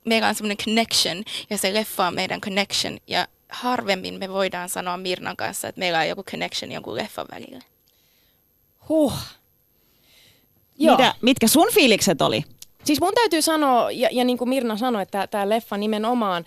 [0.04, 4.96] meillä on semmoinen connection, ja se leffa on meidän connection, ja harvemmin me voidaan sanoa
[4.96, 7.60] Mirnan kanssa, että meillä on joku connection jonkun leffan välillä.
[8.88, 9.14] Huh.
[10.78, 12.44] Mitä, mitkä sun fiilikset oli?
[12.84, 16.44] Siis mun täytyy sanoa, ja, ja niin kuin Mirna sanoi, että tämä leffa nimenomaan,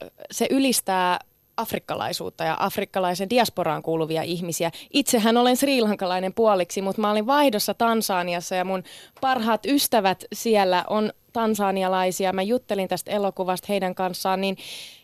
[0.00, 1.18] ö, se ylistää
[1.56, 4.70] afrikkalaisuutta ja afrikkalaisen diasporaan kuuluvia ihmisiä.
[4.92, 8.82] Itsehän olen sriilankalainen puoliksi, mutta mä olin vaihdossa Tansaniassa ja mun
[9.20, 12.32] parhaat ystävät siellä on tansanialaisia.
[12.32, 14.56] Mä juttelin tästä elokuvasta heidän kanssaan, niin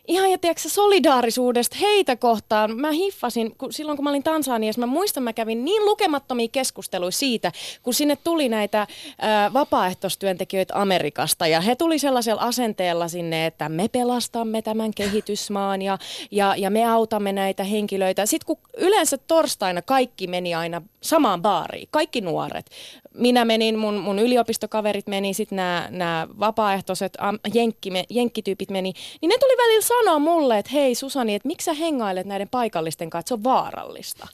[0.07, 2.77] ihan ja tiedätkö, solidaarisuudesta heitä kohtaan.
[2.77, 7.11] Mä hiffasin, kun, silloin kun mä olin Tansaniassa, mä muistan, mä kävin niin lukemattomia keskusteluja
[7.11, 7.51] siitä,
[7.83, 8.87] kun sinne tuli näitä
[9.19, 11.47] ää, vapaaehtoistyöntekijöitä Amerikasta.
[11.47, 15.97] Ja he tuli sellaisella asenteella sinne, että me pelastamme tämän kehitysmaan ja,
[16.31, 18.25] ja, ja me autamme näitä henkilöitä.
[18.25, 22.65] Sitten kun yleensä torstaina kaikki meni aina samaan baariin, kaikki nuoret.
[23.13, 25.55] Minä menin, mun, mun yliopistokaverit meni, sitten
[25.89, 27.17] nämä vapaaehtoiset
[27.53, 31.73] jenkki, jenkkityypit meni, niin ne tuli välillä sanoa mulle, että hei Susani, että miksi sä
[31.73, 34.27] hengailet näiden paikallisten kanssa, että se on vaarallista.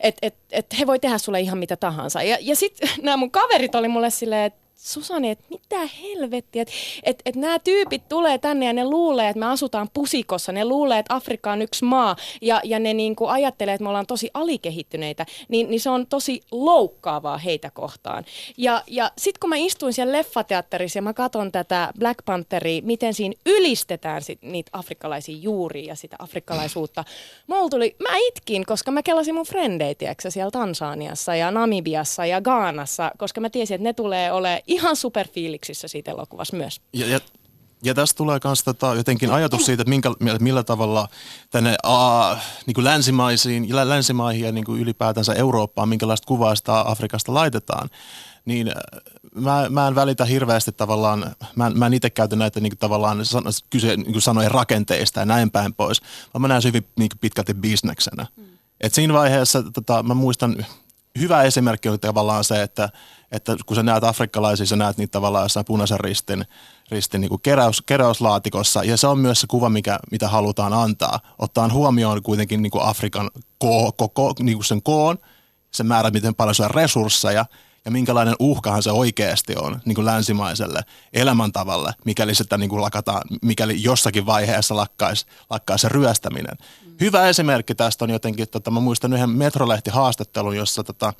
[0.00, 2.22] Että et, et he voi tehdä sulle ihan mitä tahansa.
[2.22, 6.74] Ja, ja sitten nämä mun kaverit oli mulle silleen, että Susani, että mitä helvettiä, että
[7.02, 10.98] et, et nämä tyypit tulee tänne ja ne luulee, että me asutaan pusikossa, ne luulee,
[10.98, 15.26] että Afrikka on yksi maa ja, ja ne niinku ajattelee, että me ollaan tosi alikehittyneitä,
[15.48, 18.24] niin, niin se on tosi loukkaavaa heitä kohtaan.
[18.56, 23.14] Ja, ja sitten kun mä istuin siellä leffateatterissa ja mä katson tätä Black Pantheria, miten
[23.14, 27.04] siinä ylistetään sit niitä afrikkalaisia juuria ja sitä afrikkalaisuutta,
[27.46, 33.10] mulla tuli, mä itkin, koska mä kelasin mun frendeitä, siellä Tansaniassa ja Namibiassa ja Gaanassa,
[33.18, 36.80] koska mä tiesin, että ne tulee olemaan ihan superfiiliksissä siitä elokuvassa myös.
[36.92, 37.20] Ja, ja,
[37.82, 41.08] ja tästä tulee myös tota, jotenkin ajatus siitä, että minkä, millä tavalla
[41.50, 47.34] tänne aa, niin kuin länsimaisiin, länsimaihin ja niin kuin ylipäätänsä Eurooppaan, minkälaista kuvaa sitä Afrikasta
[47.34, 47.90] laitetaan
[48.46, 48.74] niin äh,
[49.34, 53.18] mä, mä en välitä hirveästi tavallaan, mä mä en itse käytä näitä niin kuin, tavallaan
[53.70, 56.02] kyse niin kuin sanojen rakenteista ja näin päin pois,
[56.34, 58.26] vaan mä näen se hyvin niin kuin, pitkälti bisneksenä.
[58.36, 58.44] Mm.
[58.80, 60.66] Et siinä vaiheessa tota, mä muistan,
[61.18, 62.88] hyvä esimerkki on tavallaan se, että
[63.32, 66.44] että kun sä näet afrikkalaisia, sä näet niitä tavallaan jossain punaisen ristin,
[66.90, 71.20] ristin niin kuin keräys, keräyslaatikossa, ja se on myös se kuva, mikä, mitä halutaan antaa.
[71.38, 75.18] Ottaa huomioon kuitenkin niin kuin Afrikan ko, koko, niin sen koon,
[75.70, 77.44] sen määrä, miten paljon se on resursseja,
[77.86, 80.80] ja minkälainen uhkahan se oikeasti on niin kuin länsimaiselle
[81.12, 86.56] elämäntavalle, mikäli sitä niin kuin lakataan, mikäli jossakin vaiheessa lakkaisi, lakkaisi se ryöstäminen.
[86.86, 86.92] Mm.
[87.00, 91.14] Hyvä esimerkki tästä on jotenkin, että tota, mä muistan yhden Metrolehti-haastattelun, jossa tota,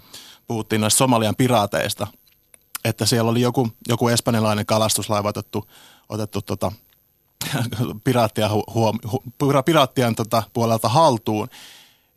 [0.47, 2.07] puhuttiin noista Somalian piraateista,
[2.85, 5.69] että siellä oli joku, joku espanjalainen kalastuslaiva otettu,
[6.09, 6.73] otettu tota,
[8.05, 9.23] piraattia huom, hu,
[9.65, 11.49] piraattien tota, puolelta haltuun.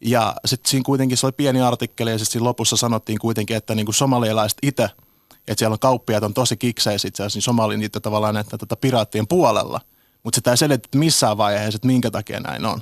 [0.02, 3.76] Ja sitten siinä kuitenkin se oli pieni artikkeli ja sitten siinä lopussa sanottiin kuitenkin, että
[3.76, 4.90] niin kuin somalialaiset itse,
[5.48, 8.76] että siellä on kauppiaat on tosi kikseissä itse asiassa, niin somali niitä tavallaan että tota
[8.76, 9.82] piraattien puolella.
[10.24, 12.82] Mutta sitä ei selitetty missään vaiheessa, että minkä takia näin on.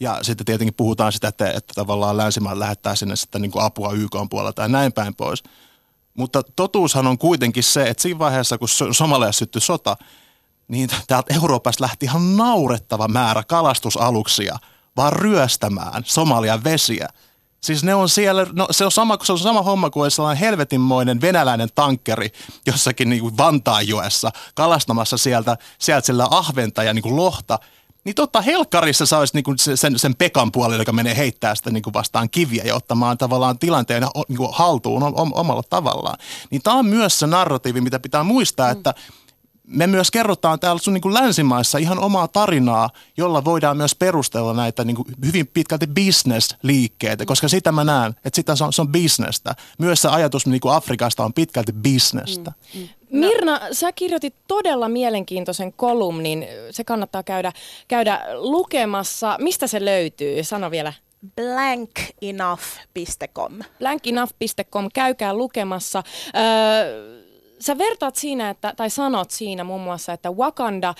[0.00, 3.92] Ja sitten tietenkin puhutaan sitä, että, että tavallaan länsimaan lähettää sinne sitten niin kuin apua
[3.92, 5.42] YK puolelta ja näin päin pois.
[6.14, 9.96] Mutta totuushan on kuitenkin se, että siinä vaiheessa, kun Somaliassa syttyi sota,
[10.68, 14.56] niin täältä Euroopasta lähti ihan naurettava määrä kalastusaluksia
[14.96, 17.08] vaan ryöstämään Somalian vesiä.
[17.60, 21.20] Siis ne on siellä, no se on sama, se on sama homma kuin sellainen helvetinmoinen
[21.20, 22.30] venäläinen tankkeri
[22.66, 27.58] jossakin niin kuin Vantaanjoessa kalastamassa sieltä, sieltä sillä ahventa ja niin kuin lohta–
[28.04, 31.92] niin totta helkkarissa sä olisit niinku sen, sen Pekan puolella, joka menee heittää sitä niinku
[31.92, 35.02] vastaan kiviä ja ottamaan tavallaan tilanteen niinku haltuun
[35.34, 36.18] omalla tavallaan.
[36.50, 38.72] Niin tämä on myös se narratiivi, mitä pitää muistaa, mm.
[38.72, 38.94] että
[39.66, 44.52] me myös kerrotaan täällä sun niin kuin länsimaissa ihan omaa tarinaa, jolla voidaan myös perustella
[44.52, 48.82] näitä niin kuin hyvin pitkälti business-liikkeitä, koska sitä mä näen, että sitä se on, se
[48.82, 49.54] on bisnestä.
[49.78, 52.52] Myös se ajatus niin kuin Afrikasta on pitkälti bisnestä.
[52.74, 52.88] Mm, mm.
[53.10, 56.46] Mirna, sä kirjoitit todella mielenkiintoisen kolumnin.
[56.70, 57.52] Se kannattaa käydä,
[57.88, 59.36] käydä lukemassa.
[59.40, 60.44] Mistä se löytyy?
[60.44, 60.92] Sano vielä.
[61.36, 63.52] blankenough.com.
[63.78, 66.02] Blankenough.com, käykää lukemassa.
[66.36, 67.23] Öö,
[67.60, 70.94] sä vertaat siinä, että, tai sanot siinä muun muassa, että Wakanda,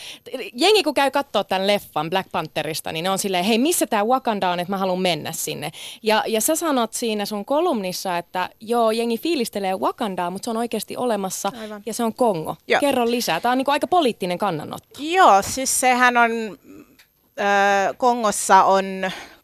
[0.55, 4.05] jengi kun käy katsoa tämän leffan Black Pantherista, niin ne on silleen, hei missä tämä
[4.05, 5.71] Wakanda on, että mä haluan mennä sinne.
[6.03, 10.57] Ja, ja sä sanot siinä sun kolumnissa, että joo, jengi fiilistelee Wakandaa, mutta se on
[10.57, 11.83] oikeasti olemassa Aivan.
[11.87, 12.57] ja se on Kongo.
[12.69, 12.81] Joo.
[12.81, 13.41] Kerro lisää.
[13.41, 14.99] Tämä on niin aika poliittinen kannanotto.
[14.99, 16.31] Joo, siis sehän on,
[17.41, 18.85] äh, Kongossa on,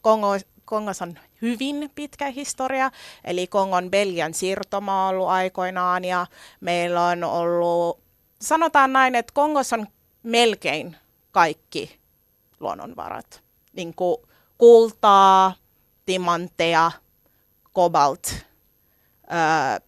[0.01, 0.27] Kongo,
[0.65, 2.91] Kongossa on hyvin pitkä historia,
[3.23, 6.27] eli Kongon Belgian siirtomaa ollut aikoinaan ja
[6.61, 7.99] meillä on ollut,
[8.41, 9.87] sanotaan näin, että Kongossa on
[10.23, 10.97] melkein
[11.31, 11.99] kaikki
[12.59, 13.41] luonnonvarat,
[13.73, 14.17] niin kuin
[14.57, 15.53] kultaa,
[16.05, 16.91] timantteja,
[17.73, 18.35] kobalt,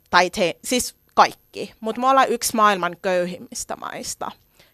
[0.10, 4.32] tai te, siis kaikki, mutta me ollaan yksi maailman köyhimmistä maista.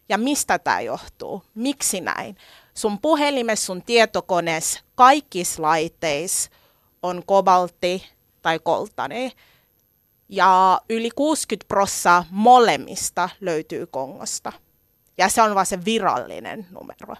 [0.09, 1.43] Ja mistä tämä johtuu?
[1.55, 2.37] Miksi näin?
[2.73, 6.49] Sun puhelimessa, sun tietokoneessa, kaikissa laitteissa
[7.03, 8.07] on kobaltti
[8.41, 9.31] tai koltani.
[10.29, 14.53] Ja yli 60 prossaa molemmista löytyy Kongosta.
[15.17, 17.15] Ja se on vaan se virallinen numero.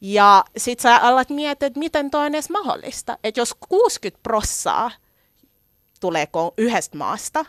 [0.00, 3.18] Ja sit sä alat miettiä, että miten toi on edes mahdollista.
[3.24, 4.90] Että jos 60 prossaa
[6.00, 7.44] tulee yhdestä maasta,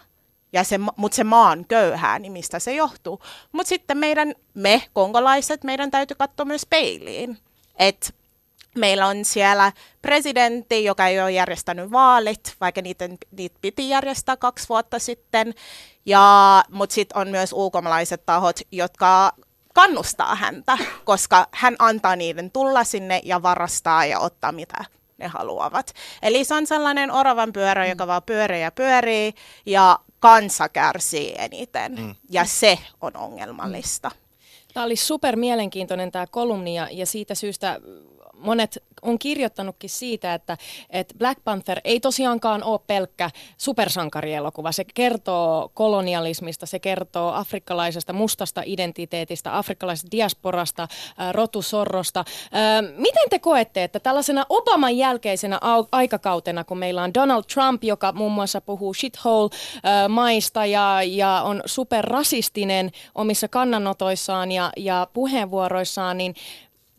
[0.53, 3.21] ja se, mutta se maa on köyhää, niin mistä se johtuu.
[3.51, 7.37] Mutta sitten meidän, me kongolaiset, meidän täytyy katsoa myös peiliin.
[7.79, 8.09] Että
[8.75, 14.69] Meillä on siellä presidentti, joka ei ole järjestänyt vaalit, vaikka niitä, niitä piti järjestää kaksi
[14.69, 15.53] vuotta sitten.
[16.05, 19.31] Ja, mutta sitten on myös ulkomaalaiset tahot, jotka
[19.73, 24.85] kannustaa häntä, koska hän antaa niiden tulla sinne ja varastaa ja ottaa mitä
[25.17, 25.93] ne haluavat.
[26.21, 27.89] Eli se on sellainen oravan pyörä, mm.
[27.89, 29.33] joka vaan pyörii ja pyörii
[29.65, 31.95] ja kansa kärsii eniten.
[31.95, 32.15] Mm.
[32.29, 34.11] Ja se on ongelmallista.
[34.73, 37.79] Tämä oli super mielenkiintoinen tämä kolumni ja, ja siitä syystä
[38.37, 40.57] monet on kirjoittanutkin siitä, että,
[40.89, 44.71] että Black Panther ei tosiaankaan ole pelkkä supersankarielokuva.
[44.71, 50.87] Se kertoo kolonialismista, se kertoo afrikkalaisesta mustasta identiteetistä, afrikkalaisesta diasporasta,
[51.31, 52.25] rotusorrosta.
[52.97, 55.59] Miten te koette, että tällaisena Obaman jälkeisenä
[55.91, 62.91] aikakautena, kun meillä on Donald Trump, joka muun muassa puhuu shithole-maista ja, ja on superrasistinen
[63.15, 66.35] omissa kannanotoissaan ja, ja puheenvuoroissaan, niin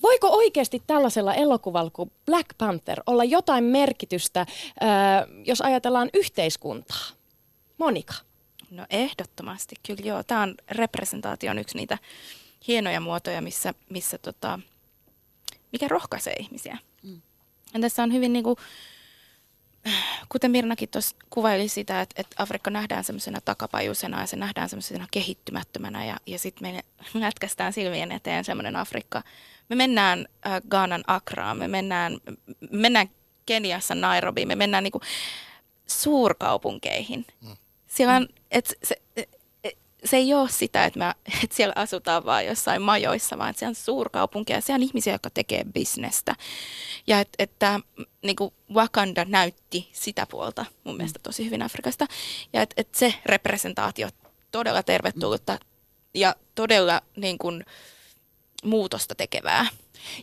[0.02, 4.46] Voiko oikeasti tällaisella elokuvalla kuin Black Panther olla jotain merkitystä,
[5.44, 7.06] jos ajatellaan yhteiskuntaa?
[7.78, 8.14] Monika.
[8.70, 10.22] No ehdottomasti, kyllä joo.
[10.22, 11.98] Tämä on representaatio on yksi niitä
[12.68, 14.58] hienoja muotoja, missä, missä tota,
[15.72, 16.78] mikä rohkaisee ihmisiä.
[17.02, 17.20] Mm.
[17.74, 18.56] Ja tässä on hyvin niin kuin,
[20.28, 25.06] kuten Mirnakin tuossa kuvaili sitä, että, että Afrikka nähdään semmoisena takapajuisena ja se nähdään semmoisena
[25.10, 26.84] kehittymättömänä ja, ja sitten me
[27.14, 29.22] lätkästään silmien eteen semmoinen Afrikka.
[29.68, 32.18] Me mennään äh, Ghanan Akraan, me mennään,
[32.70, 33.10] me mennään
[33.46, 35.00] Keniassa Nairobiin, me mennään niinku
[35.86, 37.26] suurkaupunkeihin.
[37.40, 37.56] Mm.
[37.86, 38.96] Siellä on, et se,
[40.04, 41.14] se ei ole sitä, että, mä,
[41.44, 45.30] että siellä asutaan vaan jossain majoissa, vaan että siellä on suurkaupunkeja, siellä on ihmisiä, jotka
[45.30, 46.34] tekee bisnestä.
[47.06, 47.80] Ja että, että
[48.22, 50.96] niin kuin Wakanda näytti sitä puolta mun mm.
[50.96, 52.06] mielestä tosi hyvin Afrikasta.
[52.52, 54.08] Ja että, että se representaatio
[54.50, 55.58] todella tervetullutta
[56.14, 57.64] ja todella niin kuin,
[58.64, 59.66] muutosta tekevää.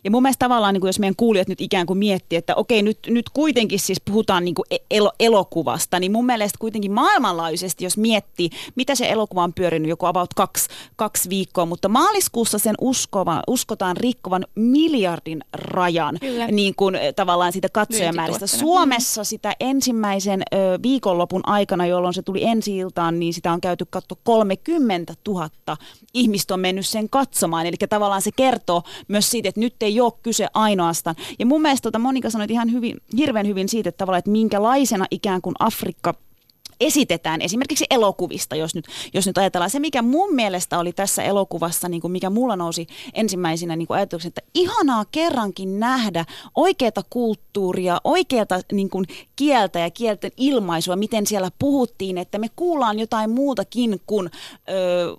[0.03, 2.81] Ja mun mielestä tavallaan, niin kuin jos meidän kuulijat nyt ikään kuin miettii, että okei,
[2.81, 7.83] nyt, nyt kuitenkin siis puhutaan niin kuin e-, el- elokuvasta, niin mun mielestä kuitenkin maailmanlaajuisesti,
[7.83, 12.75] jos miettii, mitä se elokuva on pyörinyt, joku about kaksi, kaksi viikkoa, mutta maaliskuussa sen
[12.81, 16.17] uskova, uskotaan rikkovan miljardin rajan
[16.51, 18.47] niin kuin, eh, tavallaan siitä katsojamääristä.
[18.47, 23.85] Suomessa sitä ensimmäisen ö, viikonlopun aikana, jolloin se tuli ensi iltaan, niin sitä on käyty
[23.89, 25.49] katto 30 000
[26.13, 27.65] ihmistä on mennyt sen katsomaan.
[27.65, 31.15] Eli tavallaan se kertoo myös siitä, että nyt ei ole kyse ainoastaan.
[31.39, 35.05] Ja mun mielestä tota Monika sanoi ihan hyvin, hirveän hyvin siitä, että tavallaan, että minkälaisena
[35.11, 36.13] ikään kuin Afrikka
[36.79, 39.69] esitetään esimerkiksi elokuvista, jos nyt, jos nyt ajatellaan.
[39.69, 43.99] Se, mikä mun mielestä oli tässä elokuvassa, niin kuin mikä mulla nousi ensimmäisenä niin kuin
[43.99, 49.05] että ihanaa kerrankin nähdä oikeata kulttuuria, oikeata niin kuin
[49.35, 54.29] kieltä ja kielten ilmaisua, miten siellä puhuttiin, että me kuullaan jotain muutakin kuin...
[54.69, 55.15] Öö,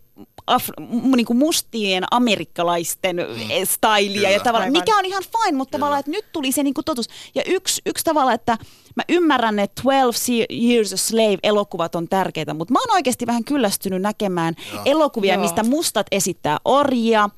[0.46, 0.68] af,
[1.16, 3.50] niin kuin mustien amerikkalaisten mm.
[3.50, 5.82] Eh, stylia ja tavallaan, mikä on ihan fine, mutta Kyllä.
[5.82, 7.08] tavallaan, että nyt tuli se niin kuin totuus.
[7.34, 8.58] Ja yksi, yksi tavalla, että
[8.96, 14.02] mä ymmärrän, että 12 Years a Slave-elokuvat on tärkeitä, mutta mä oon oikeasti vähän kyllästynyt
[14.02, 14.82] näkemään Joo.
[14.84, 15.42] elokuvia, Joo.
[15.42, 17.30] mistä mustat esittää orjia,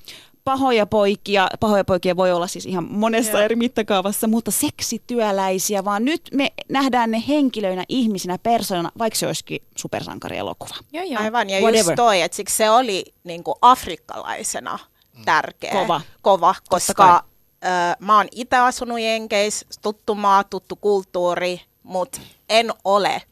[0.48, 3.44] pahoja poikia, pahoja poikia voi olla siis ihan monessa yeah.
[3.44, 9.62] eri mittakaavassa, mutta seksityöläisiä, vaan nyt me nähdään ne henkilöinä, ihmisinä, persoonana, vaikka se olisikin
[9.76, 10.74] supersankarielokuva.
[10.92, 11.22] Joo, joo.
[11.22, 11.78] Aivan, ja Whatever.
[11.78, 14.78] just toi, että siksi se oli niin kuin afrikkalaisena
[15.16, 15.24] mm.
[15.24, 17.24] tärkeä, kova, kova koska
[17.64, 17.68] ö,
[18.00, 23.22] mä oon itse asunut Jenkeissä, tuttu maa, tuttu kulttuuri, mutta en ole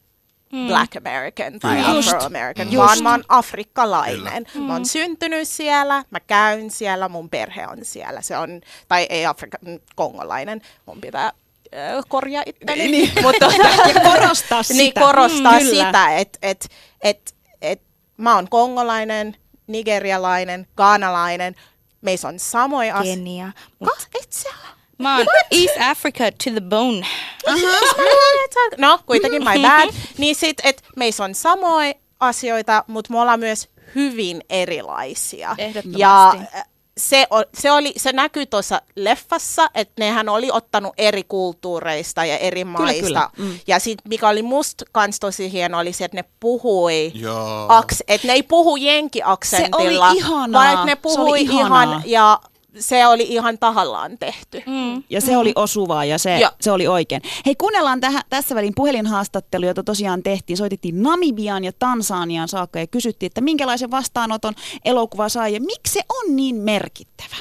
[0.51, 0.67] mm.
[0.67, 1.83] Black American tai.
[1.85, 4.45] Afro-American, vaan mä oon afrikkalainen.
[4.53, 4.61] Mm.
[4.61, 8.21] Mä oon syntynyt siellä, mä käyn siellä, mun perhe on siellä.
[8.21, 11.31] Se on, tai ei Afrika, mm, kongolainen, mun pitää
[12.07, 12.87] korjaa itteni.
[12.87, 13.45] Niin, mutta
[13.95, 14.77] ja korostaa sitä.
[14.77, 16.67] Niin, korostaa mm, sitä, että et,
[17.01, 17.81] et, et,
[18.17, 19.35] mä oon kongolainen,
[19.67, 21.55] nigerialainen, gaanalainen,
[22.01, 23.17] meissä on samoja asioita.
[23.17, 23.51] Kenia.
[23.79, 24.07] Mut...
[24.21, 24.49] et sä
[24.97, 27.07] Mä oon East Africa to the bone.
[28.77, 29.89] no, kuitenkin my bad.
[30.17, 35.55] Niin sit, että meissä on samoja asioita, mutta me ollaan myös hyvin erilaisia.
[35.97, 36.65] Ja äh,
[36.97, 42.63] se, se, oli, se näkyy tuossa leffassa, että nehän oli ottanut eri kulttuureista ja eri
[42.63, 43.05] maista.
[43.05, 43.51] Kyllä, kyllä.
[43.51, 43.59] Mm.
[43.67, 47.13] Ja sit, mikä oli musta kans tosi hieno, oli se, että ne puhui,
[47.67, 50.61] aks, että ne ei puhu jenki-aksentilla, se oli ihanaa.
[50.61, 52.39] vaan että ne puhui ihan ja
[52.79, 54.63] se oli ihan tahallaan tehty.
[54.65, 55.03] Mm.
[55.09, 55.37] Ja se mm.
[55.37, 57.21] oli osuvaa ja se, se oli oikein.
[57.45, 60.57] Hei, kuunnellaan tähän, tässä välin puhelinhaastattelu, jota tosiaan tehtiin.
[60.57, 64.53] Soitettiin Namibiaan ja Tansaniaan saakka ja kysyttiin, että minkälaisen vastaanoton
[64.85, 67.35] elokuva sai ja miksi se on niin merkittävä?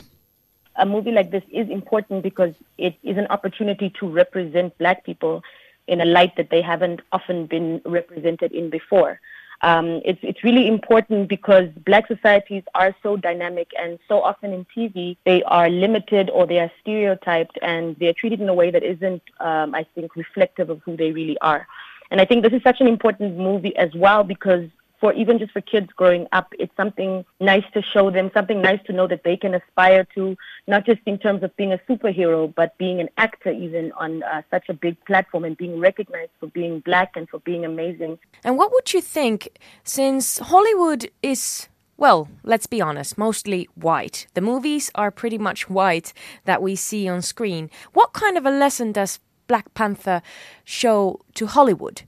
[0.75, 5.41] A movie like this is important because it is an opportunity to represent black people
[5.89, 9.19] in a light that they haven't often been represented in before.
[9.63, 14.67] Um, it's, it's really important because black societies are so dynamic and so often in
[14.77, 18.71] TV they are limited or they are stereotyped and they are treated in a way
[18.71, 21.67] that isn't, um, I think, reflective of who they really are.
[22.11, 24.69] And I think this is such an important movie as well because
[25.01, 28.81] for even just for kids growing up, it's something nice to show them, something nice
[28.87, 30.37] to know that they can aspire to,
[30.67, 34.43] not just in terms of being a superhero, but being an actor even on uh,
[34.51, 38.19] such a big platform and being recognized for being black and for being amazing.
[38.45, 41.69] And what would you think, since Hollywood is
[41.99, 44.27] well, let's be honest, mostly white.
[44.35, 46.13] The movies are pretty much white
[46.45, 47.71] that we see on screen.
[47.95, 50.21] What kind of a lesson does Black Panther
[50.65, 52.03] show to Hollywood?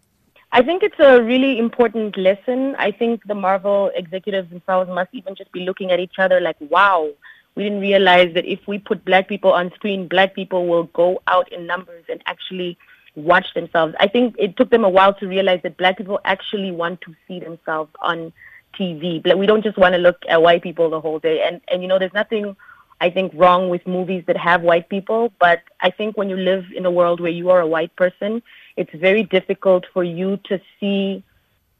[0.50, 2.74] I think it's a really important lesson.
[2.78, 6.56] I think the Marvel executives themselves must even just be looking at each other like,
[6.60, 7.10] wow,
[7.54, 11.20] we didn't realize that if we put black people on screen, black people will go
[11.26, 12.78] out in numbers and actually
[13.14, 13.94] watch themselves.
[14.00, 17.14] I think it took them a while to realize that black people actually want to
[17.26, 18.32] see themselves on
[18.78, 19.22] TV.
[19.36, 21.42] We don't just want to look at white people the whole day.
[21.42, 22.56] And, and you know, there's nothing
[23.00, 25.32] I think, wrong with movies that have white people.
[25.38, 28.42] But I think when you live in a world where you are a white person,
[28.78, 31.22] it's very difficult for you to see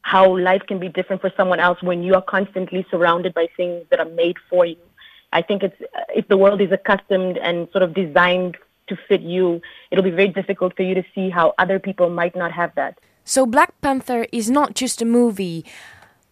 [0.01, 3.85] how life can be different for someone else when you are constantly surrounded by things
[3.89, 4.77] that are made for you.
[5.31, 5.79] I think it's
[6.09, 10.29] if the world is accustomed and sort of designed to fit you, it'll be very
[10.29, 12.99] difficult for you to see how other people might not have that.
[13.23, 15.63] So Black Panther is not just a movie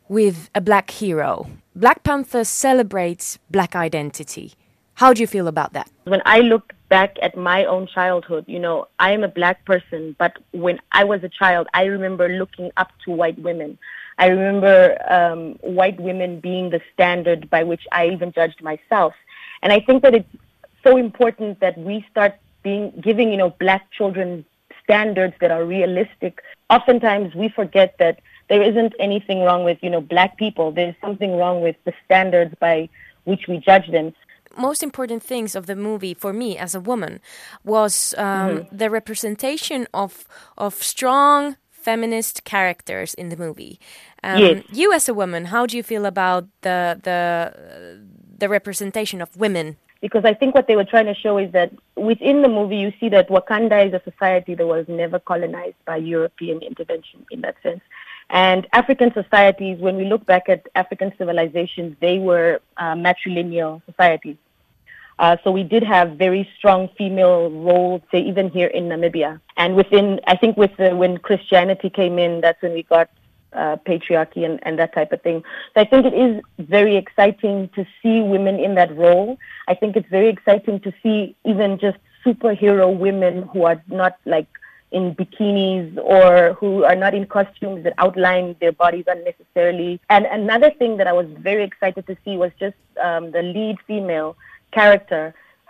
[0.09, 1.47] with a black hero.
[1.76, 4.53] Black Panther celebrates black identity.
[4.98, 5.91] How do you feel about that?
[6.06, 10.16] When I look back at my own childhood, you know, I am a black person,
[10.18, 13.78] but when I was a child, I remember looking up to white women.
[14.18, 19.14] I remember um, white women being the standard by which I even judged myself.
[19.62, 20.36] And I think that it's
[20.84, 22.34] so important that we start
[22.64, 24.45] being giving, you know, black children
[24.84, 26.41] standards that are realistic.
[26.72, 28.20] Oftentimes we forget that
[28.50, 30.72] there isn't anything wrong with, you know, black people.
[30.72, 32.89] There's something wrong with the standards by
[33.26, 34.16] which we judge them.
[34.58, 37.20] Most important things of the movie for me as a woman
[37.64, 38.78] was um, mm-hmm.
[38.78, 40.26] the representation of
[40.58, 43.80] of strong feminist characters in the movie.
[44.24, 44.64] Um, yes.
[44.72, 47.20] You as a woman, how do you feel about the the
[48.38, 49.78] the representation of women?
[50.01, 52.91] Because I think what they were trying to show is that within the movie, you
[52.99, 57.55] see that Wakanda is a society that was never colonized by European intervention in that
[57.64, 57.82] sense.
[58.30, 64.38] And African societies, when we look back at African civilizations, they were uh, matrilineal societies.
[65.20, 69.39] Uh, so we did have very strong female roles, say even here in Namibia.
[69.57, 73.09] And within, I think with the, when Christianity came in, that's when we got
[73.53, 75.43] uh, patriarchy and, and that type of thing.
[75.74, 79.39] So I think it is very exciting to see women in that role.
[79.68, 84.47] I think it's very exciting to see even just superhero women who are not like
[84.91, 89.99] in bikinis or who are not in costumes that outline their bodies unnecessarily.
[90.09, 93.78] And another thing that I was very excited to see was just um, the lead
[93.86, 94.38] female
[94.80, 95.23] character,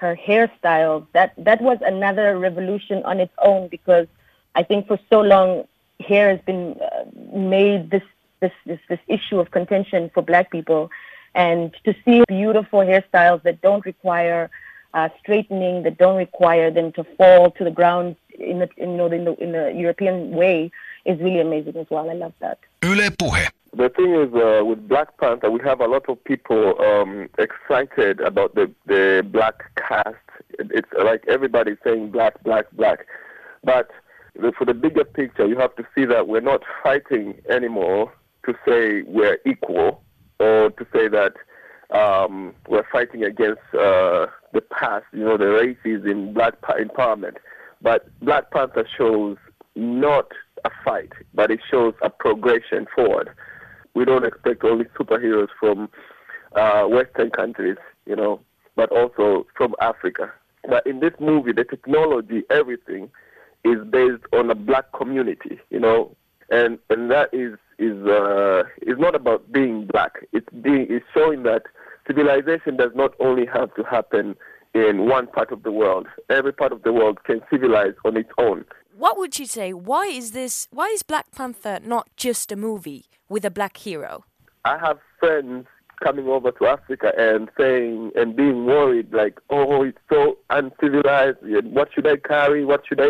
[0.04, 0.98] her hairstyle.
[1.14, 4.08] That that was another revolution on its own because
[4.60, 5.50] I think for so long
[6.10, 7.06] hair has been uh,
[7.58, 8.08] made this,
[8.42, 10.84] this this this issue of contention for Black people,
[11.48, 14.50] and to see beautiful hairstyles that don't require
[14.94, 18.16] uh, straightening, that don't require them to fall to the ground
[18.52, 20.72] in the in, you know in the in the European way
[21.06, 22.10] is really amazing as well.
[22.10, 22.60] I love that.
[22.84, 23.44] Yle Puhe.
[23.78, 28.20] The thing is, uh, with Black Panther, we have a lot of people um, excited
[28.22, 30.16] about the the black cast.
[30.58, 33.06] It's like everybody's saying black, black, black,
[33.64, 33.92] but
[34.58, 38.12] for the bigger picture, you have to see that we're not fighting anymore
[38.48, 40.02] to say we're equal
[40.40, 41.34] or to say that
[41.92, 47.36] um, we're fighting against uh, the past, you know, the races in black empowerment.
[47.84, 49.38] But Black Panther shows
[49.76, 50.32] not
[50.66, 53.30] a fight, but it shows a progression forward.
[53.98, 55.90] We don't expect only superheroes from
[56.56, 58.40] uh, Western countries, you know,
[58.76, 60.32] but also from Africa.
[60.70, 63.10] But in this movie, the technology, everything
[63.64, 66.16] is based on a black community, you know,
[66.52, 70.28] and and that is is uh, is not about being black.
[70.32, 71.64] It's being it's showing that
[72.06, 74.36] civilization does not only have to happen
[74.76, 76.06] in one part of the world.
[76.30, 78.64] Every part of the world can civilize on its own.
[78.98, 79.74] What would you say?
[79.74, 80.68] Why is this?
[80.72, 84.26] Why is Black Panther not just a movie with a black hero?
[84.66, 85.68] I have friends
[86.04, 91.38] coming over to Africa and saying and being worried, like, "Oh, it's so uncivilized.
[91.44, 92.66] What should I carry?
[92.66, 93.10] What should I?"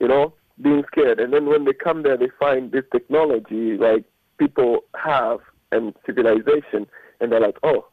[0.00, 1.20] You know, being scared.
[1.20, 4.02] And then when they come there, they find this technology like
[4.36, 5.38] people have
[5.70, 6.88] and civilization,
[7.20, 7.86] and they're like, "Oh,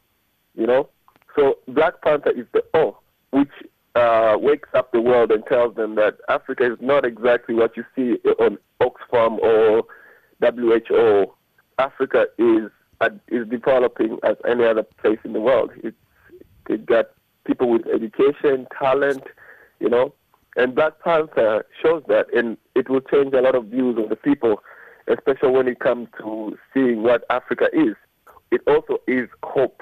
[0.56, 0.90] you know."
[1.36, 2.98] So Black Panther is the oh,
[3.30, 3.54] which
[3.98, 7.84] uh, wakes up the world and tells them that Africa is not exactly what you
[7.96, 9.84] see on Oxfam or
[10.42, 11.34] WHO.
[11.80, 12.70] Africa is
[13.02, 15.72] uh, is developing as any other place in the world.
[15.84, 15.98] It's
[16.70, 17.06] it got
[17.46, 19.24] people with education, talent,
[19.80, 20.14] you know,
[20.56, 24.16] and Black Panther shows that, and it will change a lot of views of the
[24.16, 24.62] people,
[25.08, 27.96] especially when it comes to seeing what Africa is.
[28.52, 29.82] It also is hope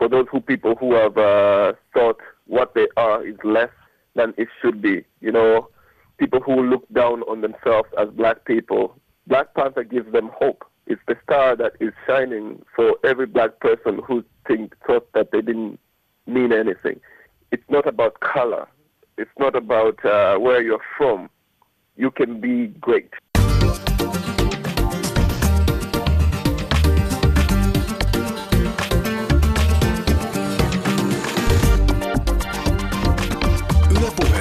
[0.00, 3.68] for those who people who have uh, thought what they are is less
[4.14, 5.04] than it should be.
[5.20, 5.68] You know,
[6.16, 8.96] people who look down on themselves as black people.
[9.26, 10.64] Black Panther gives them hope.
[10.86, 15.42] It's the star that is shining for every black person who think thought that they
[15.42, 15.78] didn't
[16.26, 16.98] mean anything.
[17.52, 18.66] It's not about color.
[19.18, 21.28] It's not about uh, where you're from.
[21.96, 23.10] You can be great.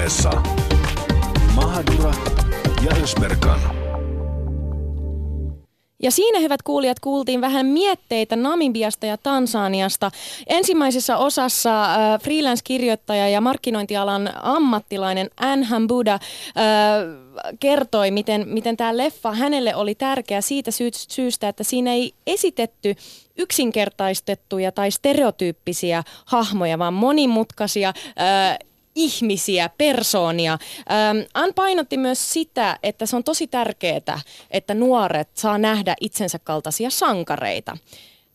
[0.09, 0.41] Ylepuheessa
[1.55, 2.13] Mahadura
[2.85, 3.59] ja Ösberkan.
[6.03, 10.11] Ja siinä, hyvät kuulijat, kuultiin vähän mietteitä Namibiasta ja Tansaniasta.
[10.47, 16.19] Ensimmäisessä osassa äh, freelance-kirjoittaja ja markkinointialan ammattilainen Anhan Buddha äh,
[17.59, 22.95] kertoi, miten, miten tämä leffa hänelle oli tärkeä siitä sy- syystä, että siinä ei esitetty
[23.37, 28.68] yksinkertaistettuja tai stereotyyppisiä hahmoja, vaan monimutkaisia, äh,
[28.99, 30.51] ihmisiä, persoonia.
[30.91, 34.19] Ähm, Ann painotti myös sitä, että se on tosi tärkeää,
[34.51, 37.77] että nuoret saa nähdä itsensä kaltaisia sankareita.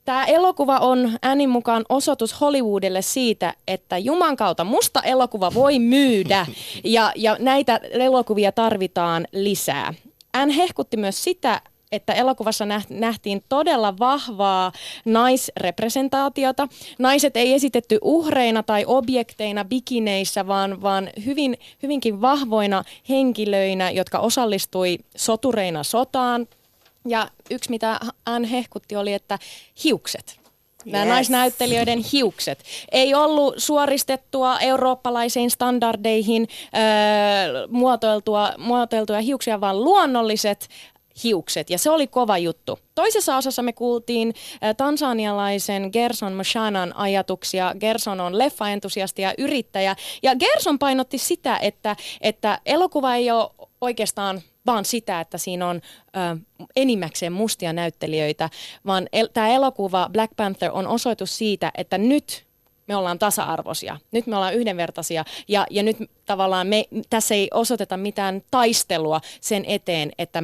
[0.05, 6.47] Tämä elokuva on äänin mukaan osoitus Hollywoodille siitä, että Juman kautta musta elokuva voi myydä
[6.85, 9.95] ja, ja näitä elokuvia tarvitaan lisää.
[10.35, 11.61] Hän hehkutti myös sitä,
[11.93, 14.73] että elokuvassa nähtiin todella vahvaa
[15.05, 16.69] naisrepresentaatiota.
[16.99, 24.99] Naiset ei esitetty uhreina tai objekteina bikineissä, vaan, vaan hyvin, hyvinkin vahvoina henkilöinä, jotka osallistui
[25.17, 26.47] sotureina sotaan.
[27.09, 29.39] Ja yksi, mitä hän hehkutti, oli, että
[29.85, 30.41] hiukset.
[30.85, 31.13] nämä yes.
[31.13, 32.65] naisnäyttelijöiden hiukset.
[32.93, 40.69] Ei ollut suoristettua eurooppalaisiin standardeihin öö, muotoiltua, muotoiltuja hiuksia, vaan luonnolliset
[41.25, 42.79] hiukset, ja se oli kova juttu.
[42.95, 44.35] Toisessa osassa me kuultiin
[44.77, 47.75] tansanialaisen Gerson Moshanan ajatuksia.
[47.81, 53.51] Gerson on leffaentusiasti ja yrittäjä, ja Gerson painotti sitä, että, että elokuva ei ole
[53.81, 56.37] oikeastaan vaan sitä, että siinä on ö,
[56.77, 58.51] enimmäkseen mustia näyttelijöitä,
[58.87, 62.47] vaan el- tämä elokuva Black Panther on osoitus siitä, että nyt
[62.87, 65.97] me ollaan tasa-arvoisia, nyt me ollaan yhdenvertaisia ja, ja nyt
[66.27, 70.43] tavallaan me, tässä ei osoiteta mitään taistelua sen eteen, että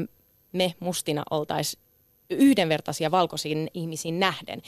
[0.52, 1.82] me mustina oltaisiin
[2.30, 4.62] yhdenvertaisia valkoisiin ihmisiin nähden.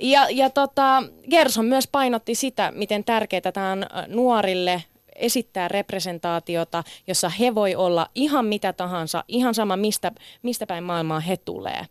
[0.00, 4.84] Ja, ja tota, Gerson myös painotti sitä, miten tärkeää tämä on nuorille
[5.16, 10.12] esittää representaatiota, jossa he voi olla ihan mitä tahansa, ihan sama mistä,
[10.42, 11.86] mistä päin maailmaa he tulee.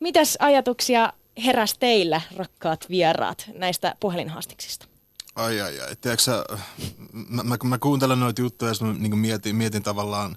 [0.00, 1.12] Mitäs ajatuksia
[1.44, 4.86] heräs teillä, rakkaat vieraat, näistä puhelinhaastiksista?
[5.36, 6.44] Ai ai ai, tiedätkö
[7.12, 10.36] mä, mä, mä kuuntelen noita juttuja ja niin mietin, mietin tavallaan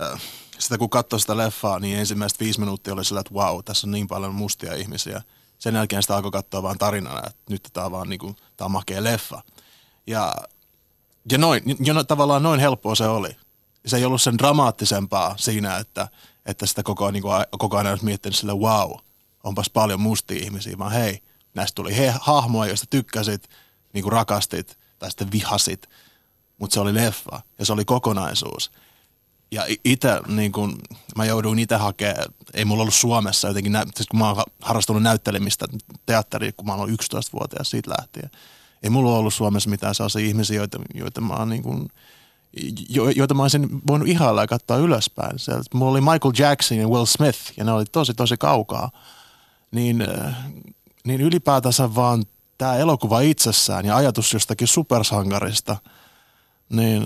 [0.00, 0.20] äh,
[0.66, 3.90] sitä kun katsoi sitä leffaa, niin ensimmäiset viisi minuuttia oli sillä, että wow, tässä on
[3.90, 5.22] niin paljon mustia ihmisiä.
[5.58, 8.66] Sen jälkeen sitä alkoi katsoa vaan tarinana, että nyt tämä on vaan niin kuin, tämä
[8.66, 9.42] on makea leffa.
[10.06, 10.34] Ja
[11.30, 13.36] ja noin, jo no, tavallaan noin helppoa se oli.
[13.86, 16.08] Se ei ollut sen dramaattisempaa siinä, että,
[16.46, 18.92] että sitä koko, niin kuin, koko ajan olisi miettinyt sille, wow,
[19.44, 21.22] onpas paljon mustia ihmisiä, vaan hei,
[21.54, 23.48] näistä tuli he, hahmoja, joista tykkäsit,
[23.92, 25.88] niin kuin rakastit tai sitten vihasit,
[26.58, 28.70] mutta se oli leffa ja se oli kokonaisuus.
[29.56, 30.78] Ja itse, niin kun,
[31.16, 35.02] mä jouduin itse hakemaan, ei mulla ollut Suomessa jotenkin, nä- siis kun mä oon harrastunut
[35.02, 35.66] näyttelemistä
[36.06, 38.30] teatteria, kun mä oon 11-vuotias siitä lähtien–
[38.82, 41.88] ei mulla ollut Suomessa mitään sellaisia ihmisiä, joita, joita mä oon niin kuin,
[42.88, 45.38] jo, joita mä olisin voinut ihailla ja katsoa ylöspäin.
[45.38, 48.90] Sieltä, mulla oli Michael Jackson ja Will Smith ja ne oli tosi tosi kaukaa.
[49.70, 50.36] Niin, äh,
[51.04, 52.24] niin ylipäätänsä vaan
[52.58, 55.76] tämä elokuva itsessään ja ajatus jostakin supersankarista,
[56.68, 57.02] niin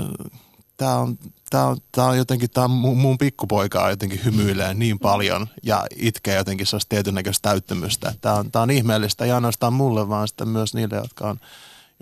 [0.77, 1.19] tämä on,
[1.51, 6.37] tää on, tää on jotenkin, tämä mun, mun pikkupoika jotenkin hymyilee niin paljon ja itkee
[6.37, 8.15] jotenkin sellaista tietyn näköistä täyttymystä.
[8.21, 11.41] Tämä on, tää on ihmeellistä, ei ainoastaan mulle, vaan sitten myös niille, jotka on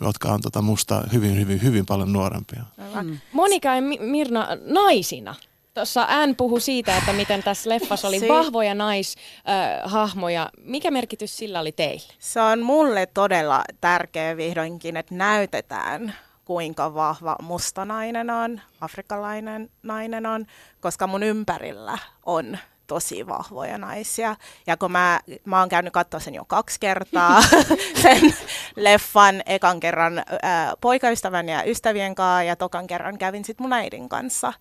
[0.01, 2.63] jotka on tota musta hyvin, hyvin, hyvin paljon nuorempia.
[3.03, 3.19] Mm.
[3.33, 5.35] Monika ja Mirna naisina.
[5.75, 10.51] Tuossa Ann puhui siitä, että miten tässä leffassa oli vahvoja naishahmoja.
[10.65, 12.13] Mikä merkitys sillä oli teille?
[12.19, 16.15] Se on mulle todella tärkeä vihdoinkin, että näytetään
[16.49, 20.47] kuinka vahva musta nainen on, afrikkalainen nainen on,
[20.81, 24.37] koska mun ympärillä on tosi vahvoja naisia.
[24.67, 27.43] Ja kun mä, mä oon käynyt katsoa sen jo kaksi kertaa,
[28.03, 28.35] sen
[28.77, 34.09] leffan ekan kerran ää, poikaystävän ja ystävien kanssa ja tokan kerran kävin sitten mun äidin
[34.09, 34.53] kanssa.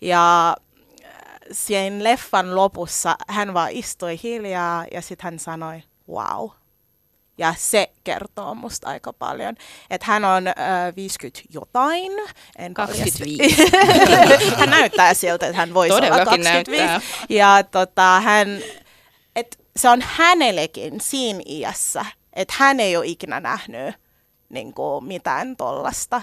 [0.00, 0.56] Ja
[1.52, 6.50] sen leffan lopussa hän vaan istui hiljaa ja sitten hän sanoi, wow,
[7.38, 9.54] ja se kertoo musta aika paljon.
[9.90, 10.54] Että hän on äh,
[10.96, 12.12] 50 jotain.
[12.56, 13.70] En 25.
[14.58, 16.70] hän näyttää siltä, että hän voisi olla 25.
[16.70, 17.00] Näyttää.
[17.28, 18.48] Ja tota, hän,
[19.36, 23.94] et se on hänellekin siinä iässä, että hän ei ole ikinä nähnyt
[24.48, 26.22] niin kuin, mitään tollasta.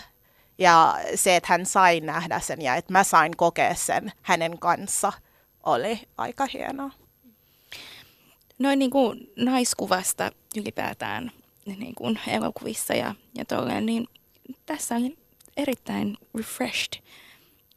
[0.57, 5.13] Ja se, että hän sai nähdä sen ja että mä sain kokea sen hänen kanssa,
[5.63, 6.91] oli aika hienoa
[8.59, 11.31] noin niin kuin naiskuvasta ylipäätään
[11.65, 14.07] niin kuin elokuvissa ja, ja tolleen, niin
[14.65, 15.11] tässä on
[15.57, 17.03] erittäin refreshed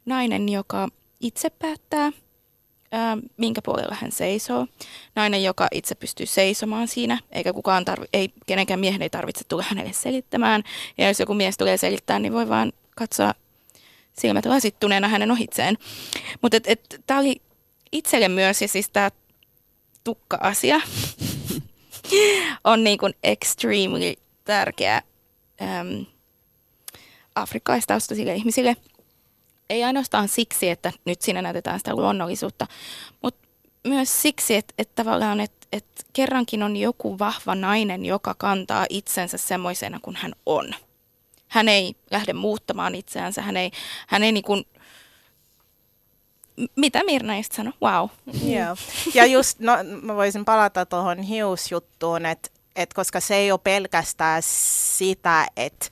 [0.05, 2.11] nainen, joka itse päättää,
[2.91, 4.67] ää, minkä puolella hän seisoo.
[5.15, 9.65] Nainen, joka itse pystyy seisomaan siinä, eikä kukaan tarvi, ei, kenenkään miehen ei tarvitse tulla
[9.67, 10.63] hänelle selittämään.
[10.97, 13.33] Ja jos joku mies tulee selittämään, niin voi vaan katsoa
[14.19, 15.77] silmät lasittuneena hänen ohitseen.
[16.41, 16.57] Mutta
[17.07, 17.41] tämä oli
[17.91, 19.11] itselle myös, ja siis tämä
[20.03, 20.81] tukka-asia
[22.63, 24.13] on niin kuin extremely
[24.45, 25.01] tärkeä
[25.61, 26.05] äm,
[27.35, 28.75] afrikkalaistaustaisille ihmisille.
[29.69, 32.67] Ei ainoastaan siksi, että nyt siinä näytetään sitä luonnollisuutta,
[33.21, 33.47] mutta
[33.87, 39.37] myös siksi, että, että tavallaan, että, että kerrankin on joku vahva nainen, joka kantaa itsensä
[39.37, 40.75] semmoisena kuin hän on.
[41.47, 43.71] Hän ei lähde muuttamaan itseänsä, hän ei,
[44.07, 44.65] hän ei niin kuin
[46.75, 47.73] mitä Mirna just sanoi?
[47.81, 48.09] Wow.
[48.43, 48.75] Joo.
[49.13, 54.41] Ja just, no, mä voisin palata tuohon hiusjuttuun, että et koska se ei ole pelkästään
[54.97, 55.85] sitä, että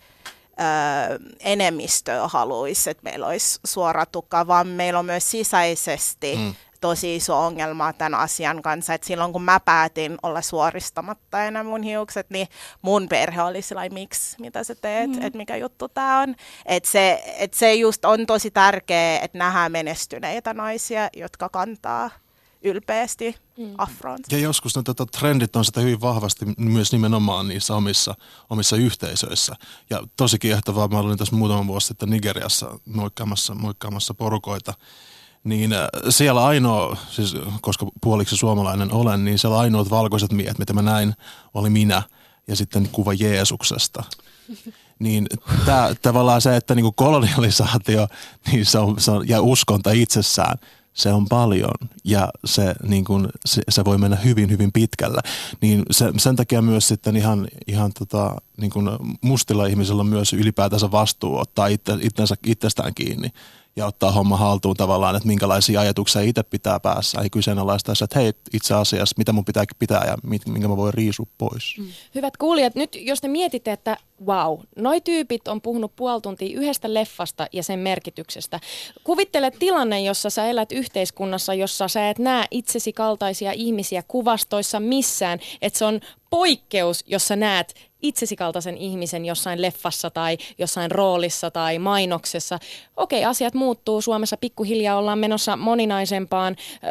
[1.40, 7.40] enemmistö haluaisi, että meillä olisi suora tukka, vaan meillä on myös sisäisesti mm tosi iso
[7.40, 12.48] ongelma tämän asian kanssa, että silloin kun mä päätin olla suoristamatta enää mun hiukset, niin
[12.82, 15.22] mun perhe oli sillä miksi, mitä sä teet, mm.
[15.22, 16.36] että mikä juttu tää on.
[16.66, 22.10] Että se, et se just on tosi tärkeää, että nähdään menestyneitä naisia, jotka kantaa
[22.64, 23.74] ylpeästi mm.
[23.78, 24.20] afroon.
[24.32, 28.16] Ja joskus ne tota, trendit on sitä hyvin vahvasti myös nimenomaan niissä omissa,
[28.50, 29.56] omissa yhteisöissä.
[29.90, 34.74] Ja tosi kiehtovaa, mä olin tässä muutama vuosi sitten Nigeriassa moikkaamassa, moikkaamassa porukoita.
[35.44, 40.74] Niin äh, siellä ainoa, siis koska puoliksi suomalainen olen, niin siellä ainoat valkoiset miehet, mitä
[40.74, 41.14] mä näin,
[41.54, 42.04] oli minä
[42.48, 44.04] ja sitten kuva Jeesuksesta.
[45.00, 45.28] Niin
[45.66, 48.08] tää, tavallaan se, että niinku kolonialisaatio
[48.52, 50.58] niin se on, se on, ja uskonta itsessään–
[50.94, 55.22] se on paljon ja se, niin kun, se, se voi mennä hyvin, hyvin pitkällä.
[55.62, 60.34] Niin se, sen takia myös sitten ihan, ihan tota, niin kun mustilla ihmisillä on myös
[60.34, 63.30] ylipäätänsä vastuu ottaa itse, itsensä, itsestään kiinni
[63.76, 67.22] ja ottaa homma haltuun tavallaan, että minkälaisia ajatuksia itse pitää päässä.
[67.22, 70.18] Ei kyseenalaista että hei itse asiassa, mitä mun pitää pitää ja
[70.48, 71.76] minkä mä voin riisua pois.
[71.78, 71.88] Mm.
[72.16, 76.94] Hyvät kuulijat, nyt jos te mietitte, että wow, noi tyypit on puhunut puoli tuntia yhdestä
[76.94, 78.60] leffasta ja sen merkityksestä.
[79.04, 85.40] Kuvittele tilanne, jossa sä elät yhteiskunnassa, jossa sä et näe itsesi kaltaisia ihmisiä kuvastoissa missään,
[85.62, 86.00] että se on
[86.32, 92.60] poikkeus, jossa näet itsesi kaltaisen ihmisen jossain leffassa tai jossain roolissa tai mainoksessa.
[92.98, 94.02] Okei, asiat muuttuu.
[94.02, 96.90] Suomessa pikkuhiljaa ollaan menossa moninaisempaan äh,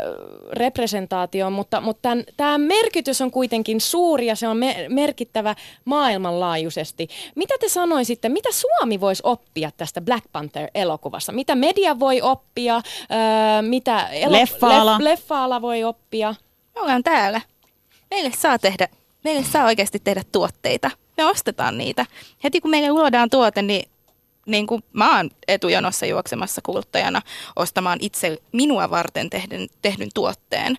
[0.53, 7.09] representaatioon, mutta, mutta tämä merkitys on kuitenkin suuri ja se on me- merkittävä maailmanlaajuisesti.
[7.34, 11.32] Mitä te sanoisitte, mitä Suomi voisi oppia tästä Black Panther-elokuvasta?
[11.32, 12.76] Mitä media voi oppia?
[12.76, 12.82] Äh,
[13.62, 14.99] mitä elo- leffaala.
[14.99, 16.34] Leff- leffaala voi oppia?
[16.74, 17.41] Me ollaan täällä.
[18.11, 18.88] Meille saa tehdä
[19.24, 20.90] meille saa oikeasti tehdä tuotteita.
[21.16, 22.06] Me ostetaan niitä.
[22.44, 23.90] Heti kun meille luodaan tuote, niin,
[24.46, 27.22] niin kuin mä oon etujonossa juoksemassa kuluttajana
[27.56, 30.76] ostamaan itse minua varten tehdyn, tehdyn tuotteen.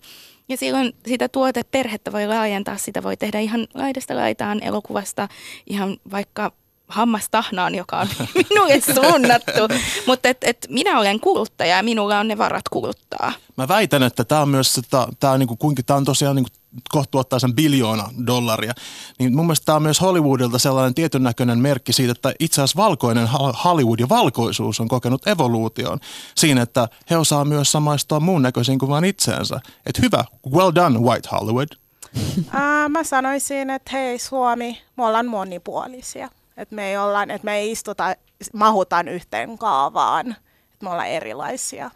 [0.50, 5.28] Ja silloin sitä tuoteperhettä voi laajentaa, sitä voi tehdä ihan laidasta laitaan elokuvasta,
[5.68, 6.52] ihan vaikka
[6.88, 8.08] hammastahnaan, joka on
[8.50, 9.68] minulle suunnattu.
[10.08, 13.34] Mutta et, et minä olen kuluttaja ja minulla on ne varat kuluttaa.
[13.58, 14.82] Mä väitän, että tämä on myös,
[15.20, 16.52] tämä on, niinku, kuinka, tää on tosiaan niinku
[16.90, 18.74] kohta tuottaa sen biljoona dollaria.
[19.20, 22.84] Niin mun mielestä tämä on myös Hollywoodilta sellainen tietyn näköinen merkki siitä, että itse asiassa
[22.84, 23.28] valkoinen
[23.64, 26.00] Hollywood ja valkoisuus on kokenut evoluution
[26.36, 29.60] siinä, että he osaa myös samaistua muun näköisiin kuin vain itseensä.
[29.86, 31.68] Että hyvä, well done White Hollywood.
[32.52, 36.30] Ää, mä sanoisin, että hei Suomi, me ollaan monipuolisia.
[36.58, 38.16] Että me ei, olla, että me ei istuta,
[38.54, 40.28] mahutaan yhteen kaavaan.
[40.74, 41.92] Että me ollaan erilaisia.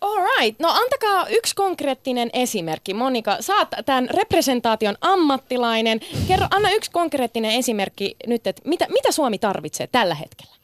[0.00, 2.94] Alright, no antakaa yksi konkreettinen esimerkki.
[2.94, 6.00] Monika, saat tämän representaation ammattilainen.
[6.28, 10.56] Kerro, anna yksi konkreettinen esimerkki nyt, että mitä, mitä Suomi tarvitsee tällä hetkellä?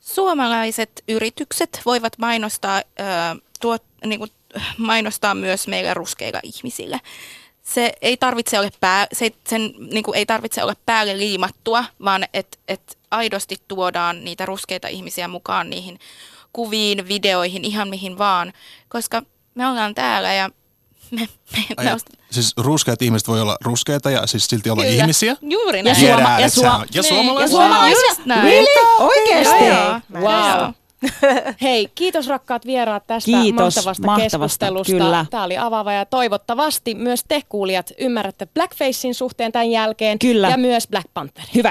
[0.00, 4.30] Suomalaiset yritykset voivat mainostaa, äh, tuot, niin kuin,
[4.78, 7.00] mainostaa myös meillä ruskeilla ihmisille.
[7.62, 12.24] Se ei tarvitse olla, pää, se, sen, niin kuin, ei tarvitse olla päälle liimattua, vaan
[12.34, 15.98] että et aidosti tuodaan niitä ruskeita ihmisiä mukaan niihin
[16.52, 18.52] kuviin, videoihin, ihan mihin vaan,
[18.88, 19.22] koska
[19.54, 20.50] me ollaan täällä ja
[21.10, 24.82] me, me, Ai, me ost- Siis ruskeat ihmiset voi olla ruskeita ja siis silti olla
[24.82, 24.94] Kyllä.
[25.02, 25.36] ihmisiä?
[25.42, 26.02] Juuri näin.
[26.04, 27.40] Ja, suoma- ja, suoma- ja suomalaisia.
[27.42, 28.42] Ja suomalaisia.
[28.42, 28.66] Really?
[28.98, 29.64] Oikeasti?
[30.12, 30.70] Wow.
[31.62, 34.92] Hei, kiitos rakkaat vieraat tästä kiitos, mahtavasta, mahtavasta keskustelusta.
[34.92, 35.26] Kyllä.
[35.30, 40.48] Tämä oli avaava ja toivottavasti myös te kuulijat ymmärrätte Blackfacein suhteen tämän jälkeen Kyllä.
[40.48, 41.44] ja myös Black Panther.
[41.54, 41.68] Hyvä,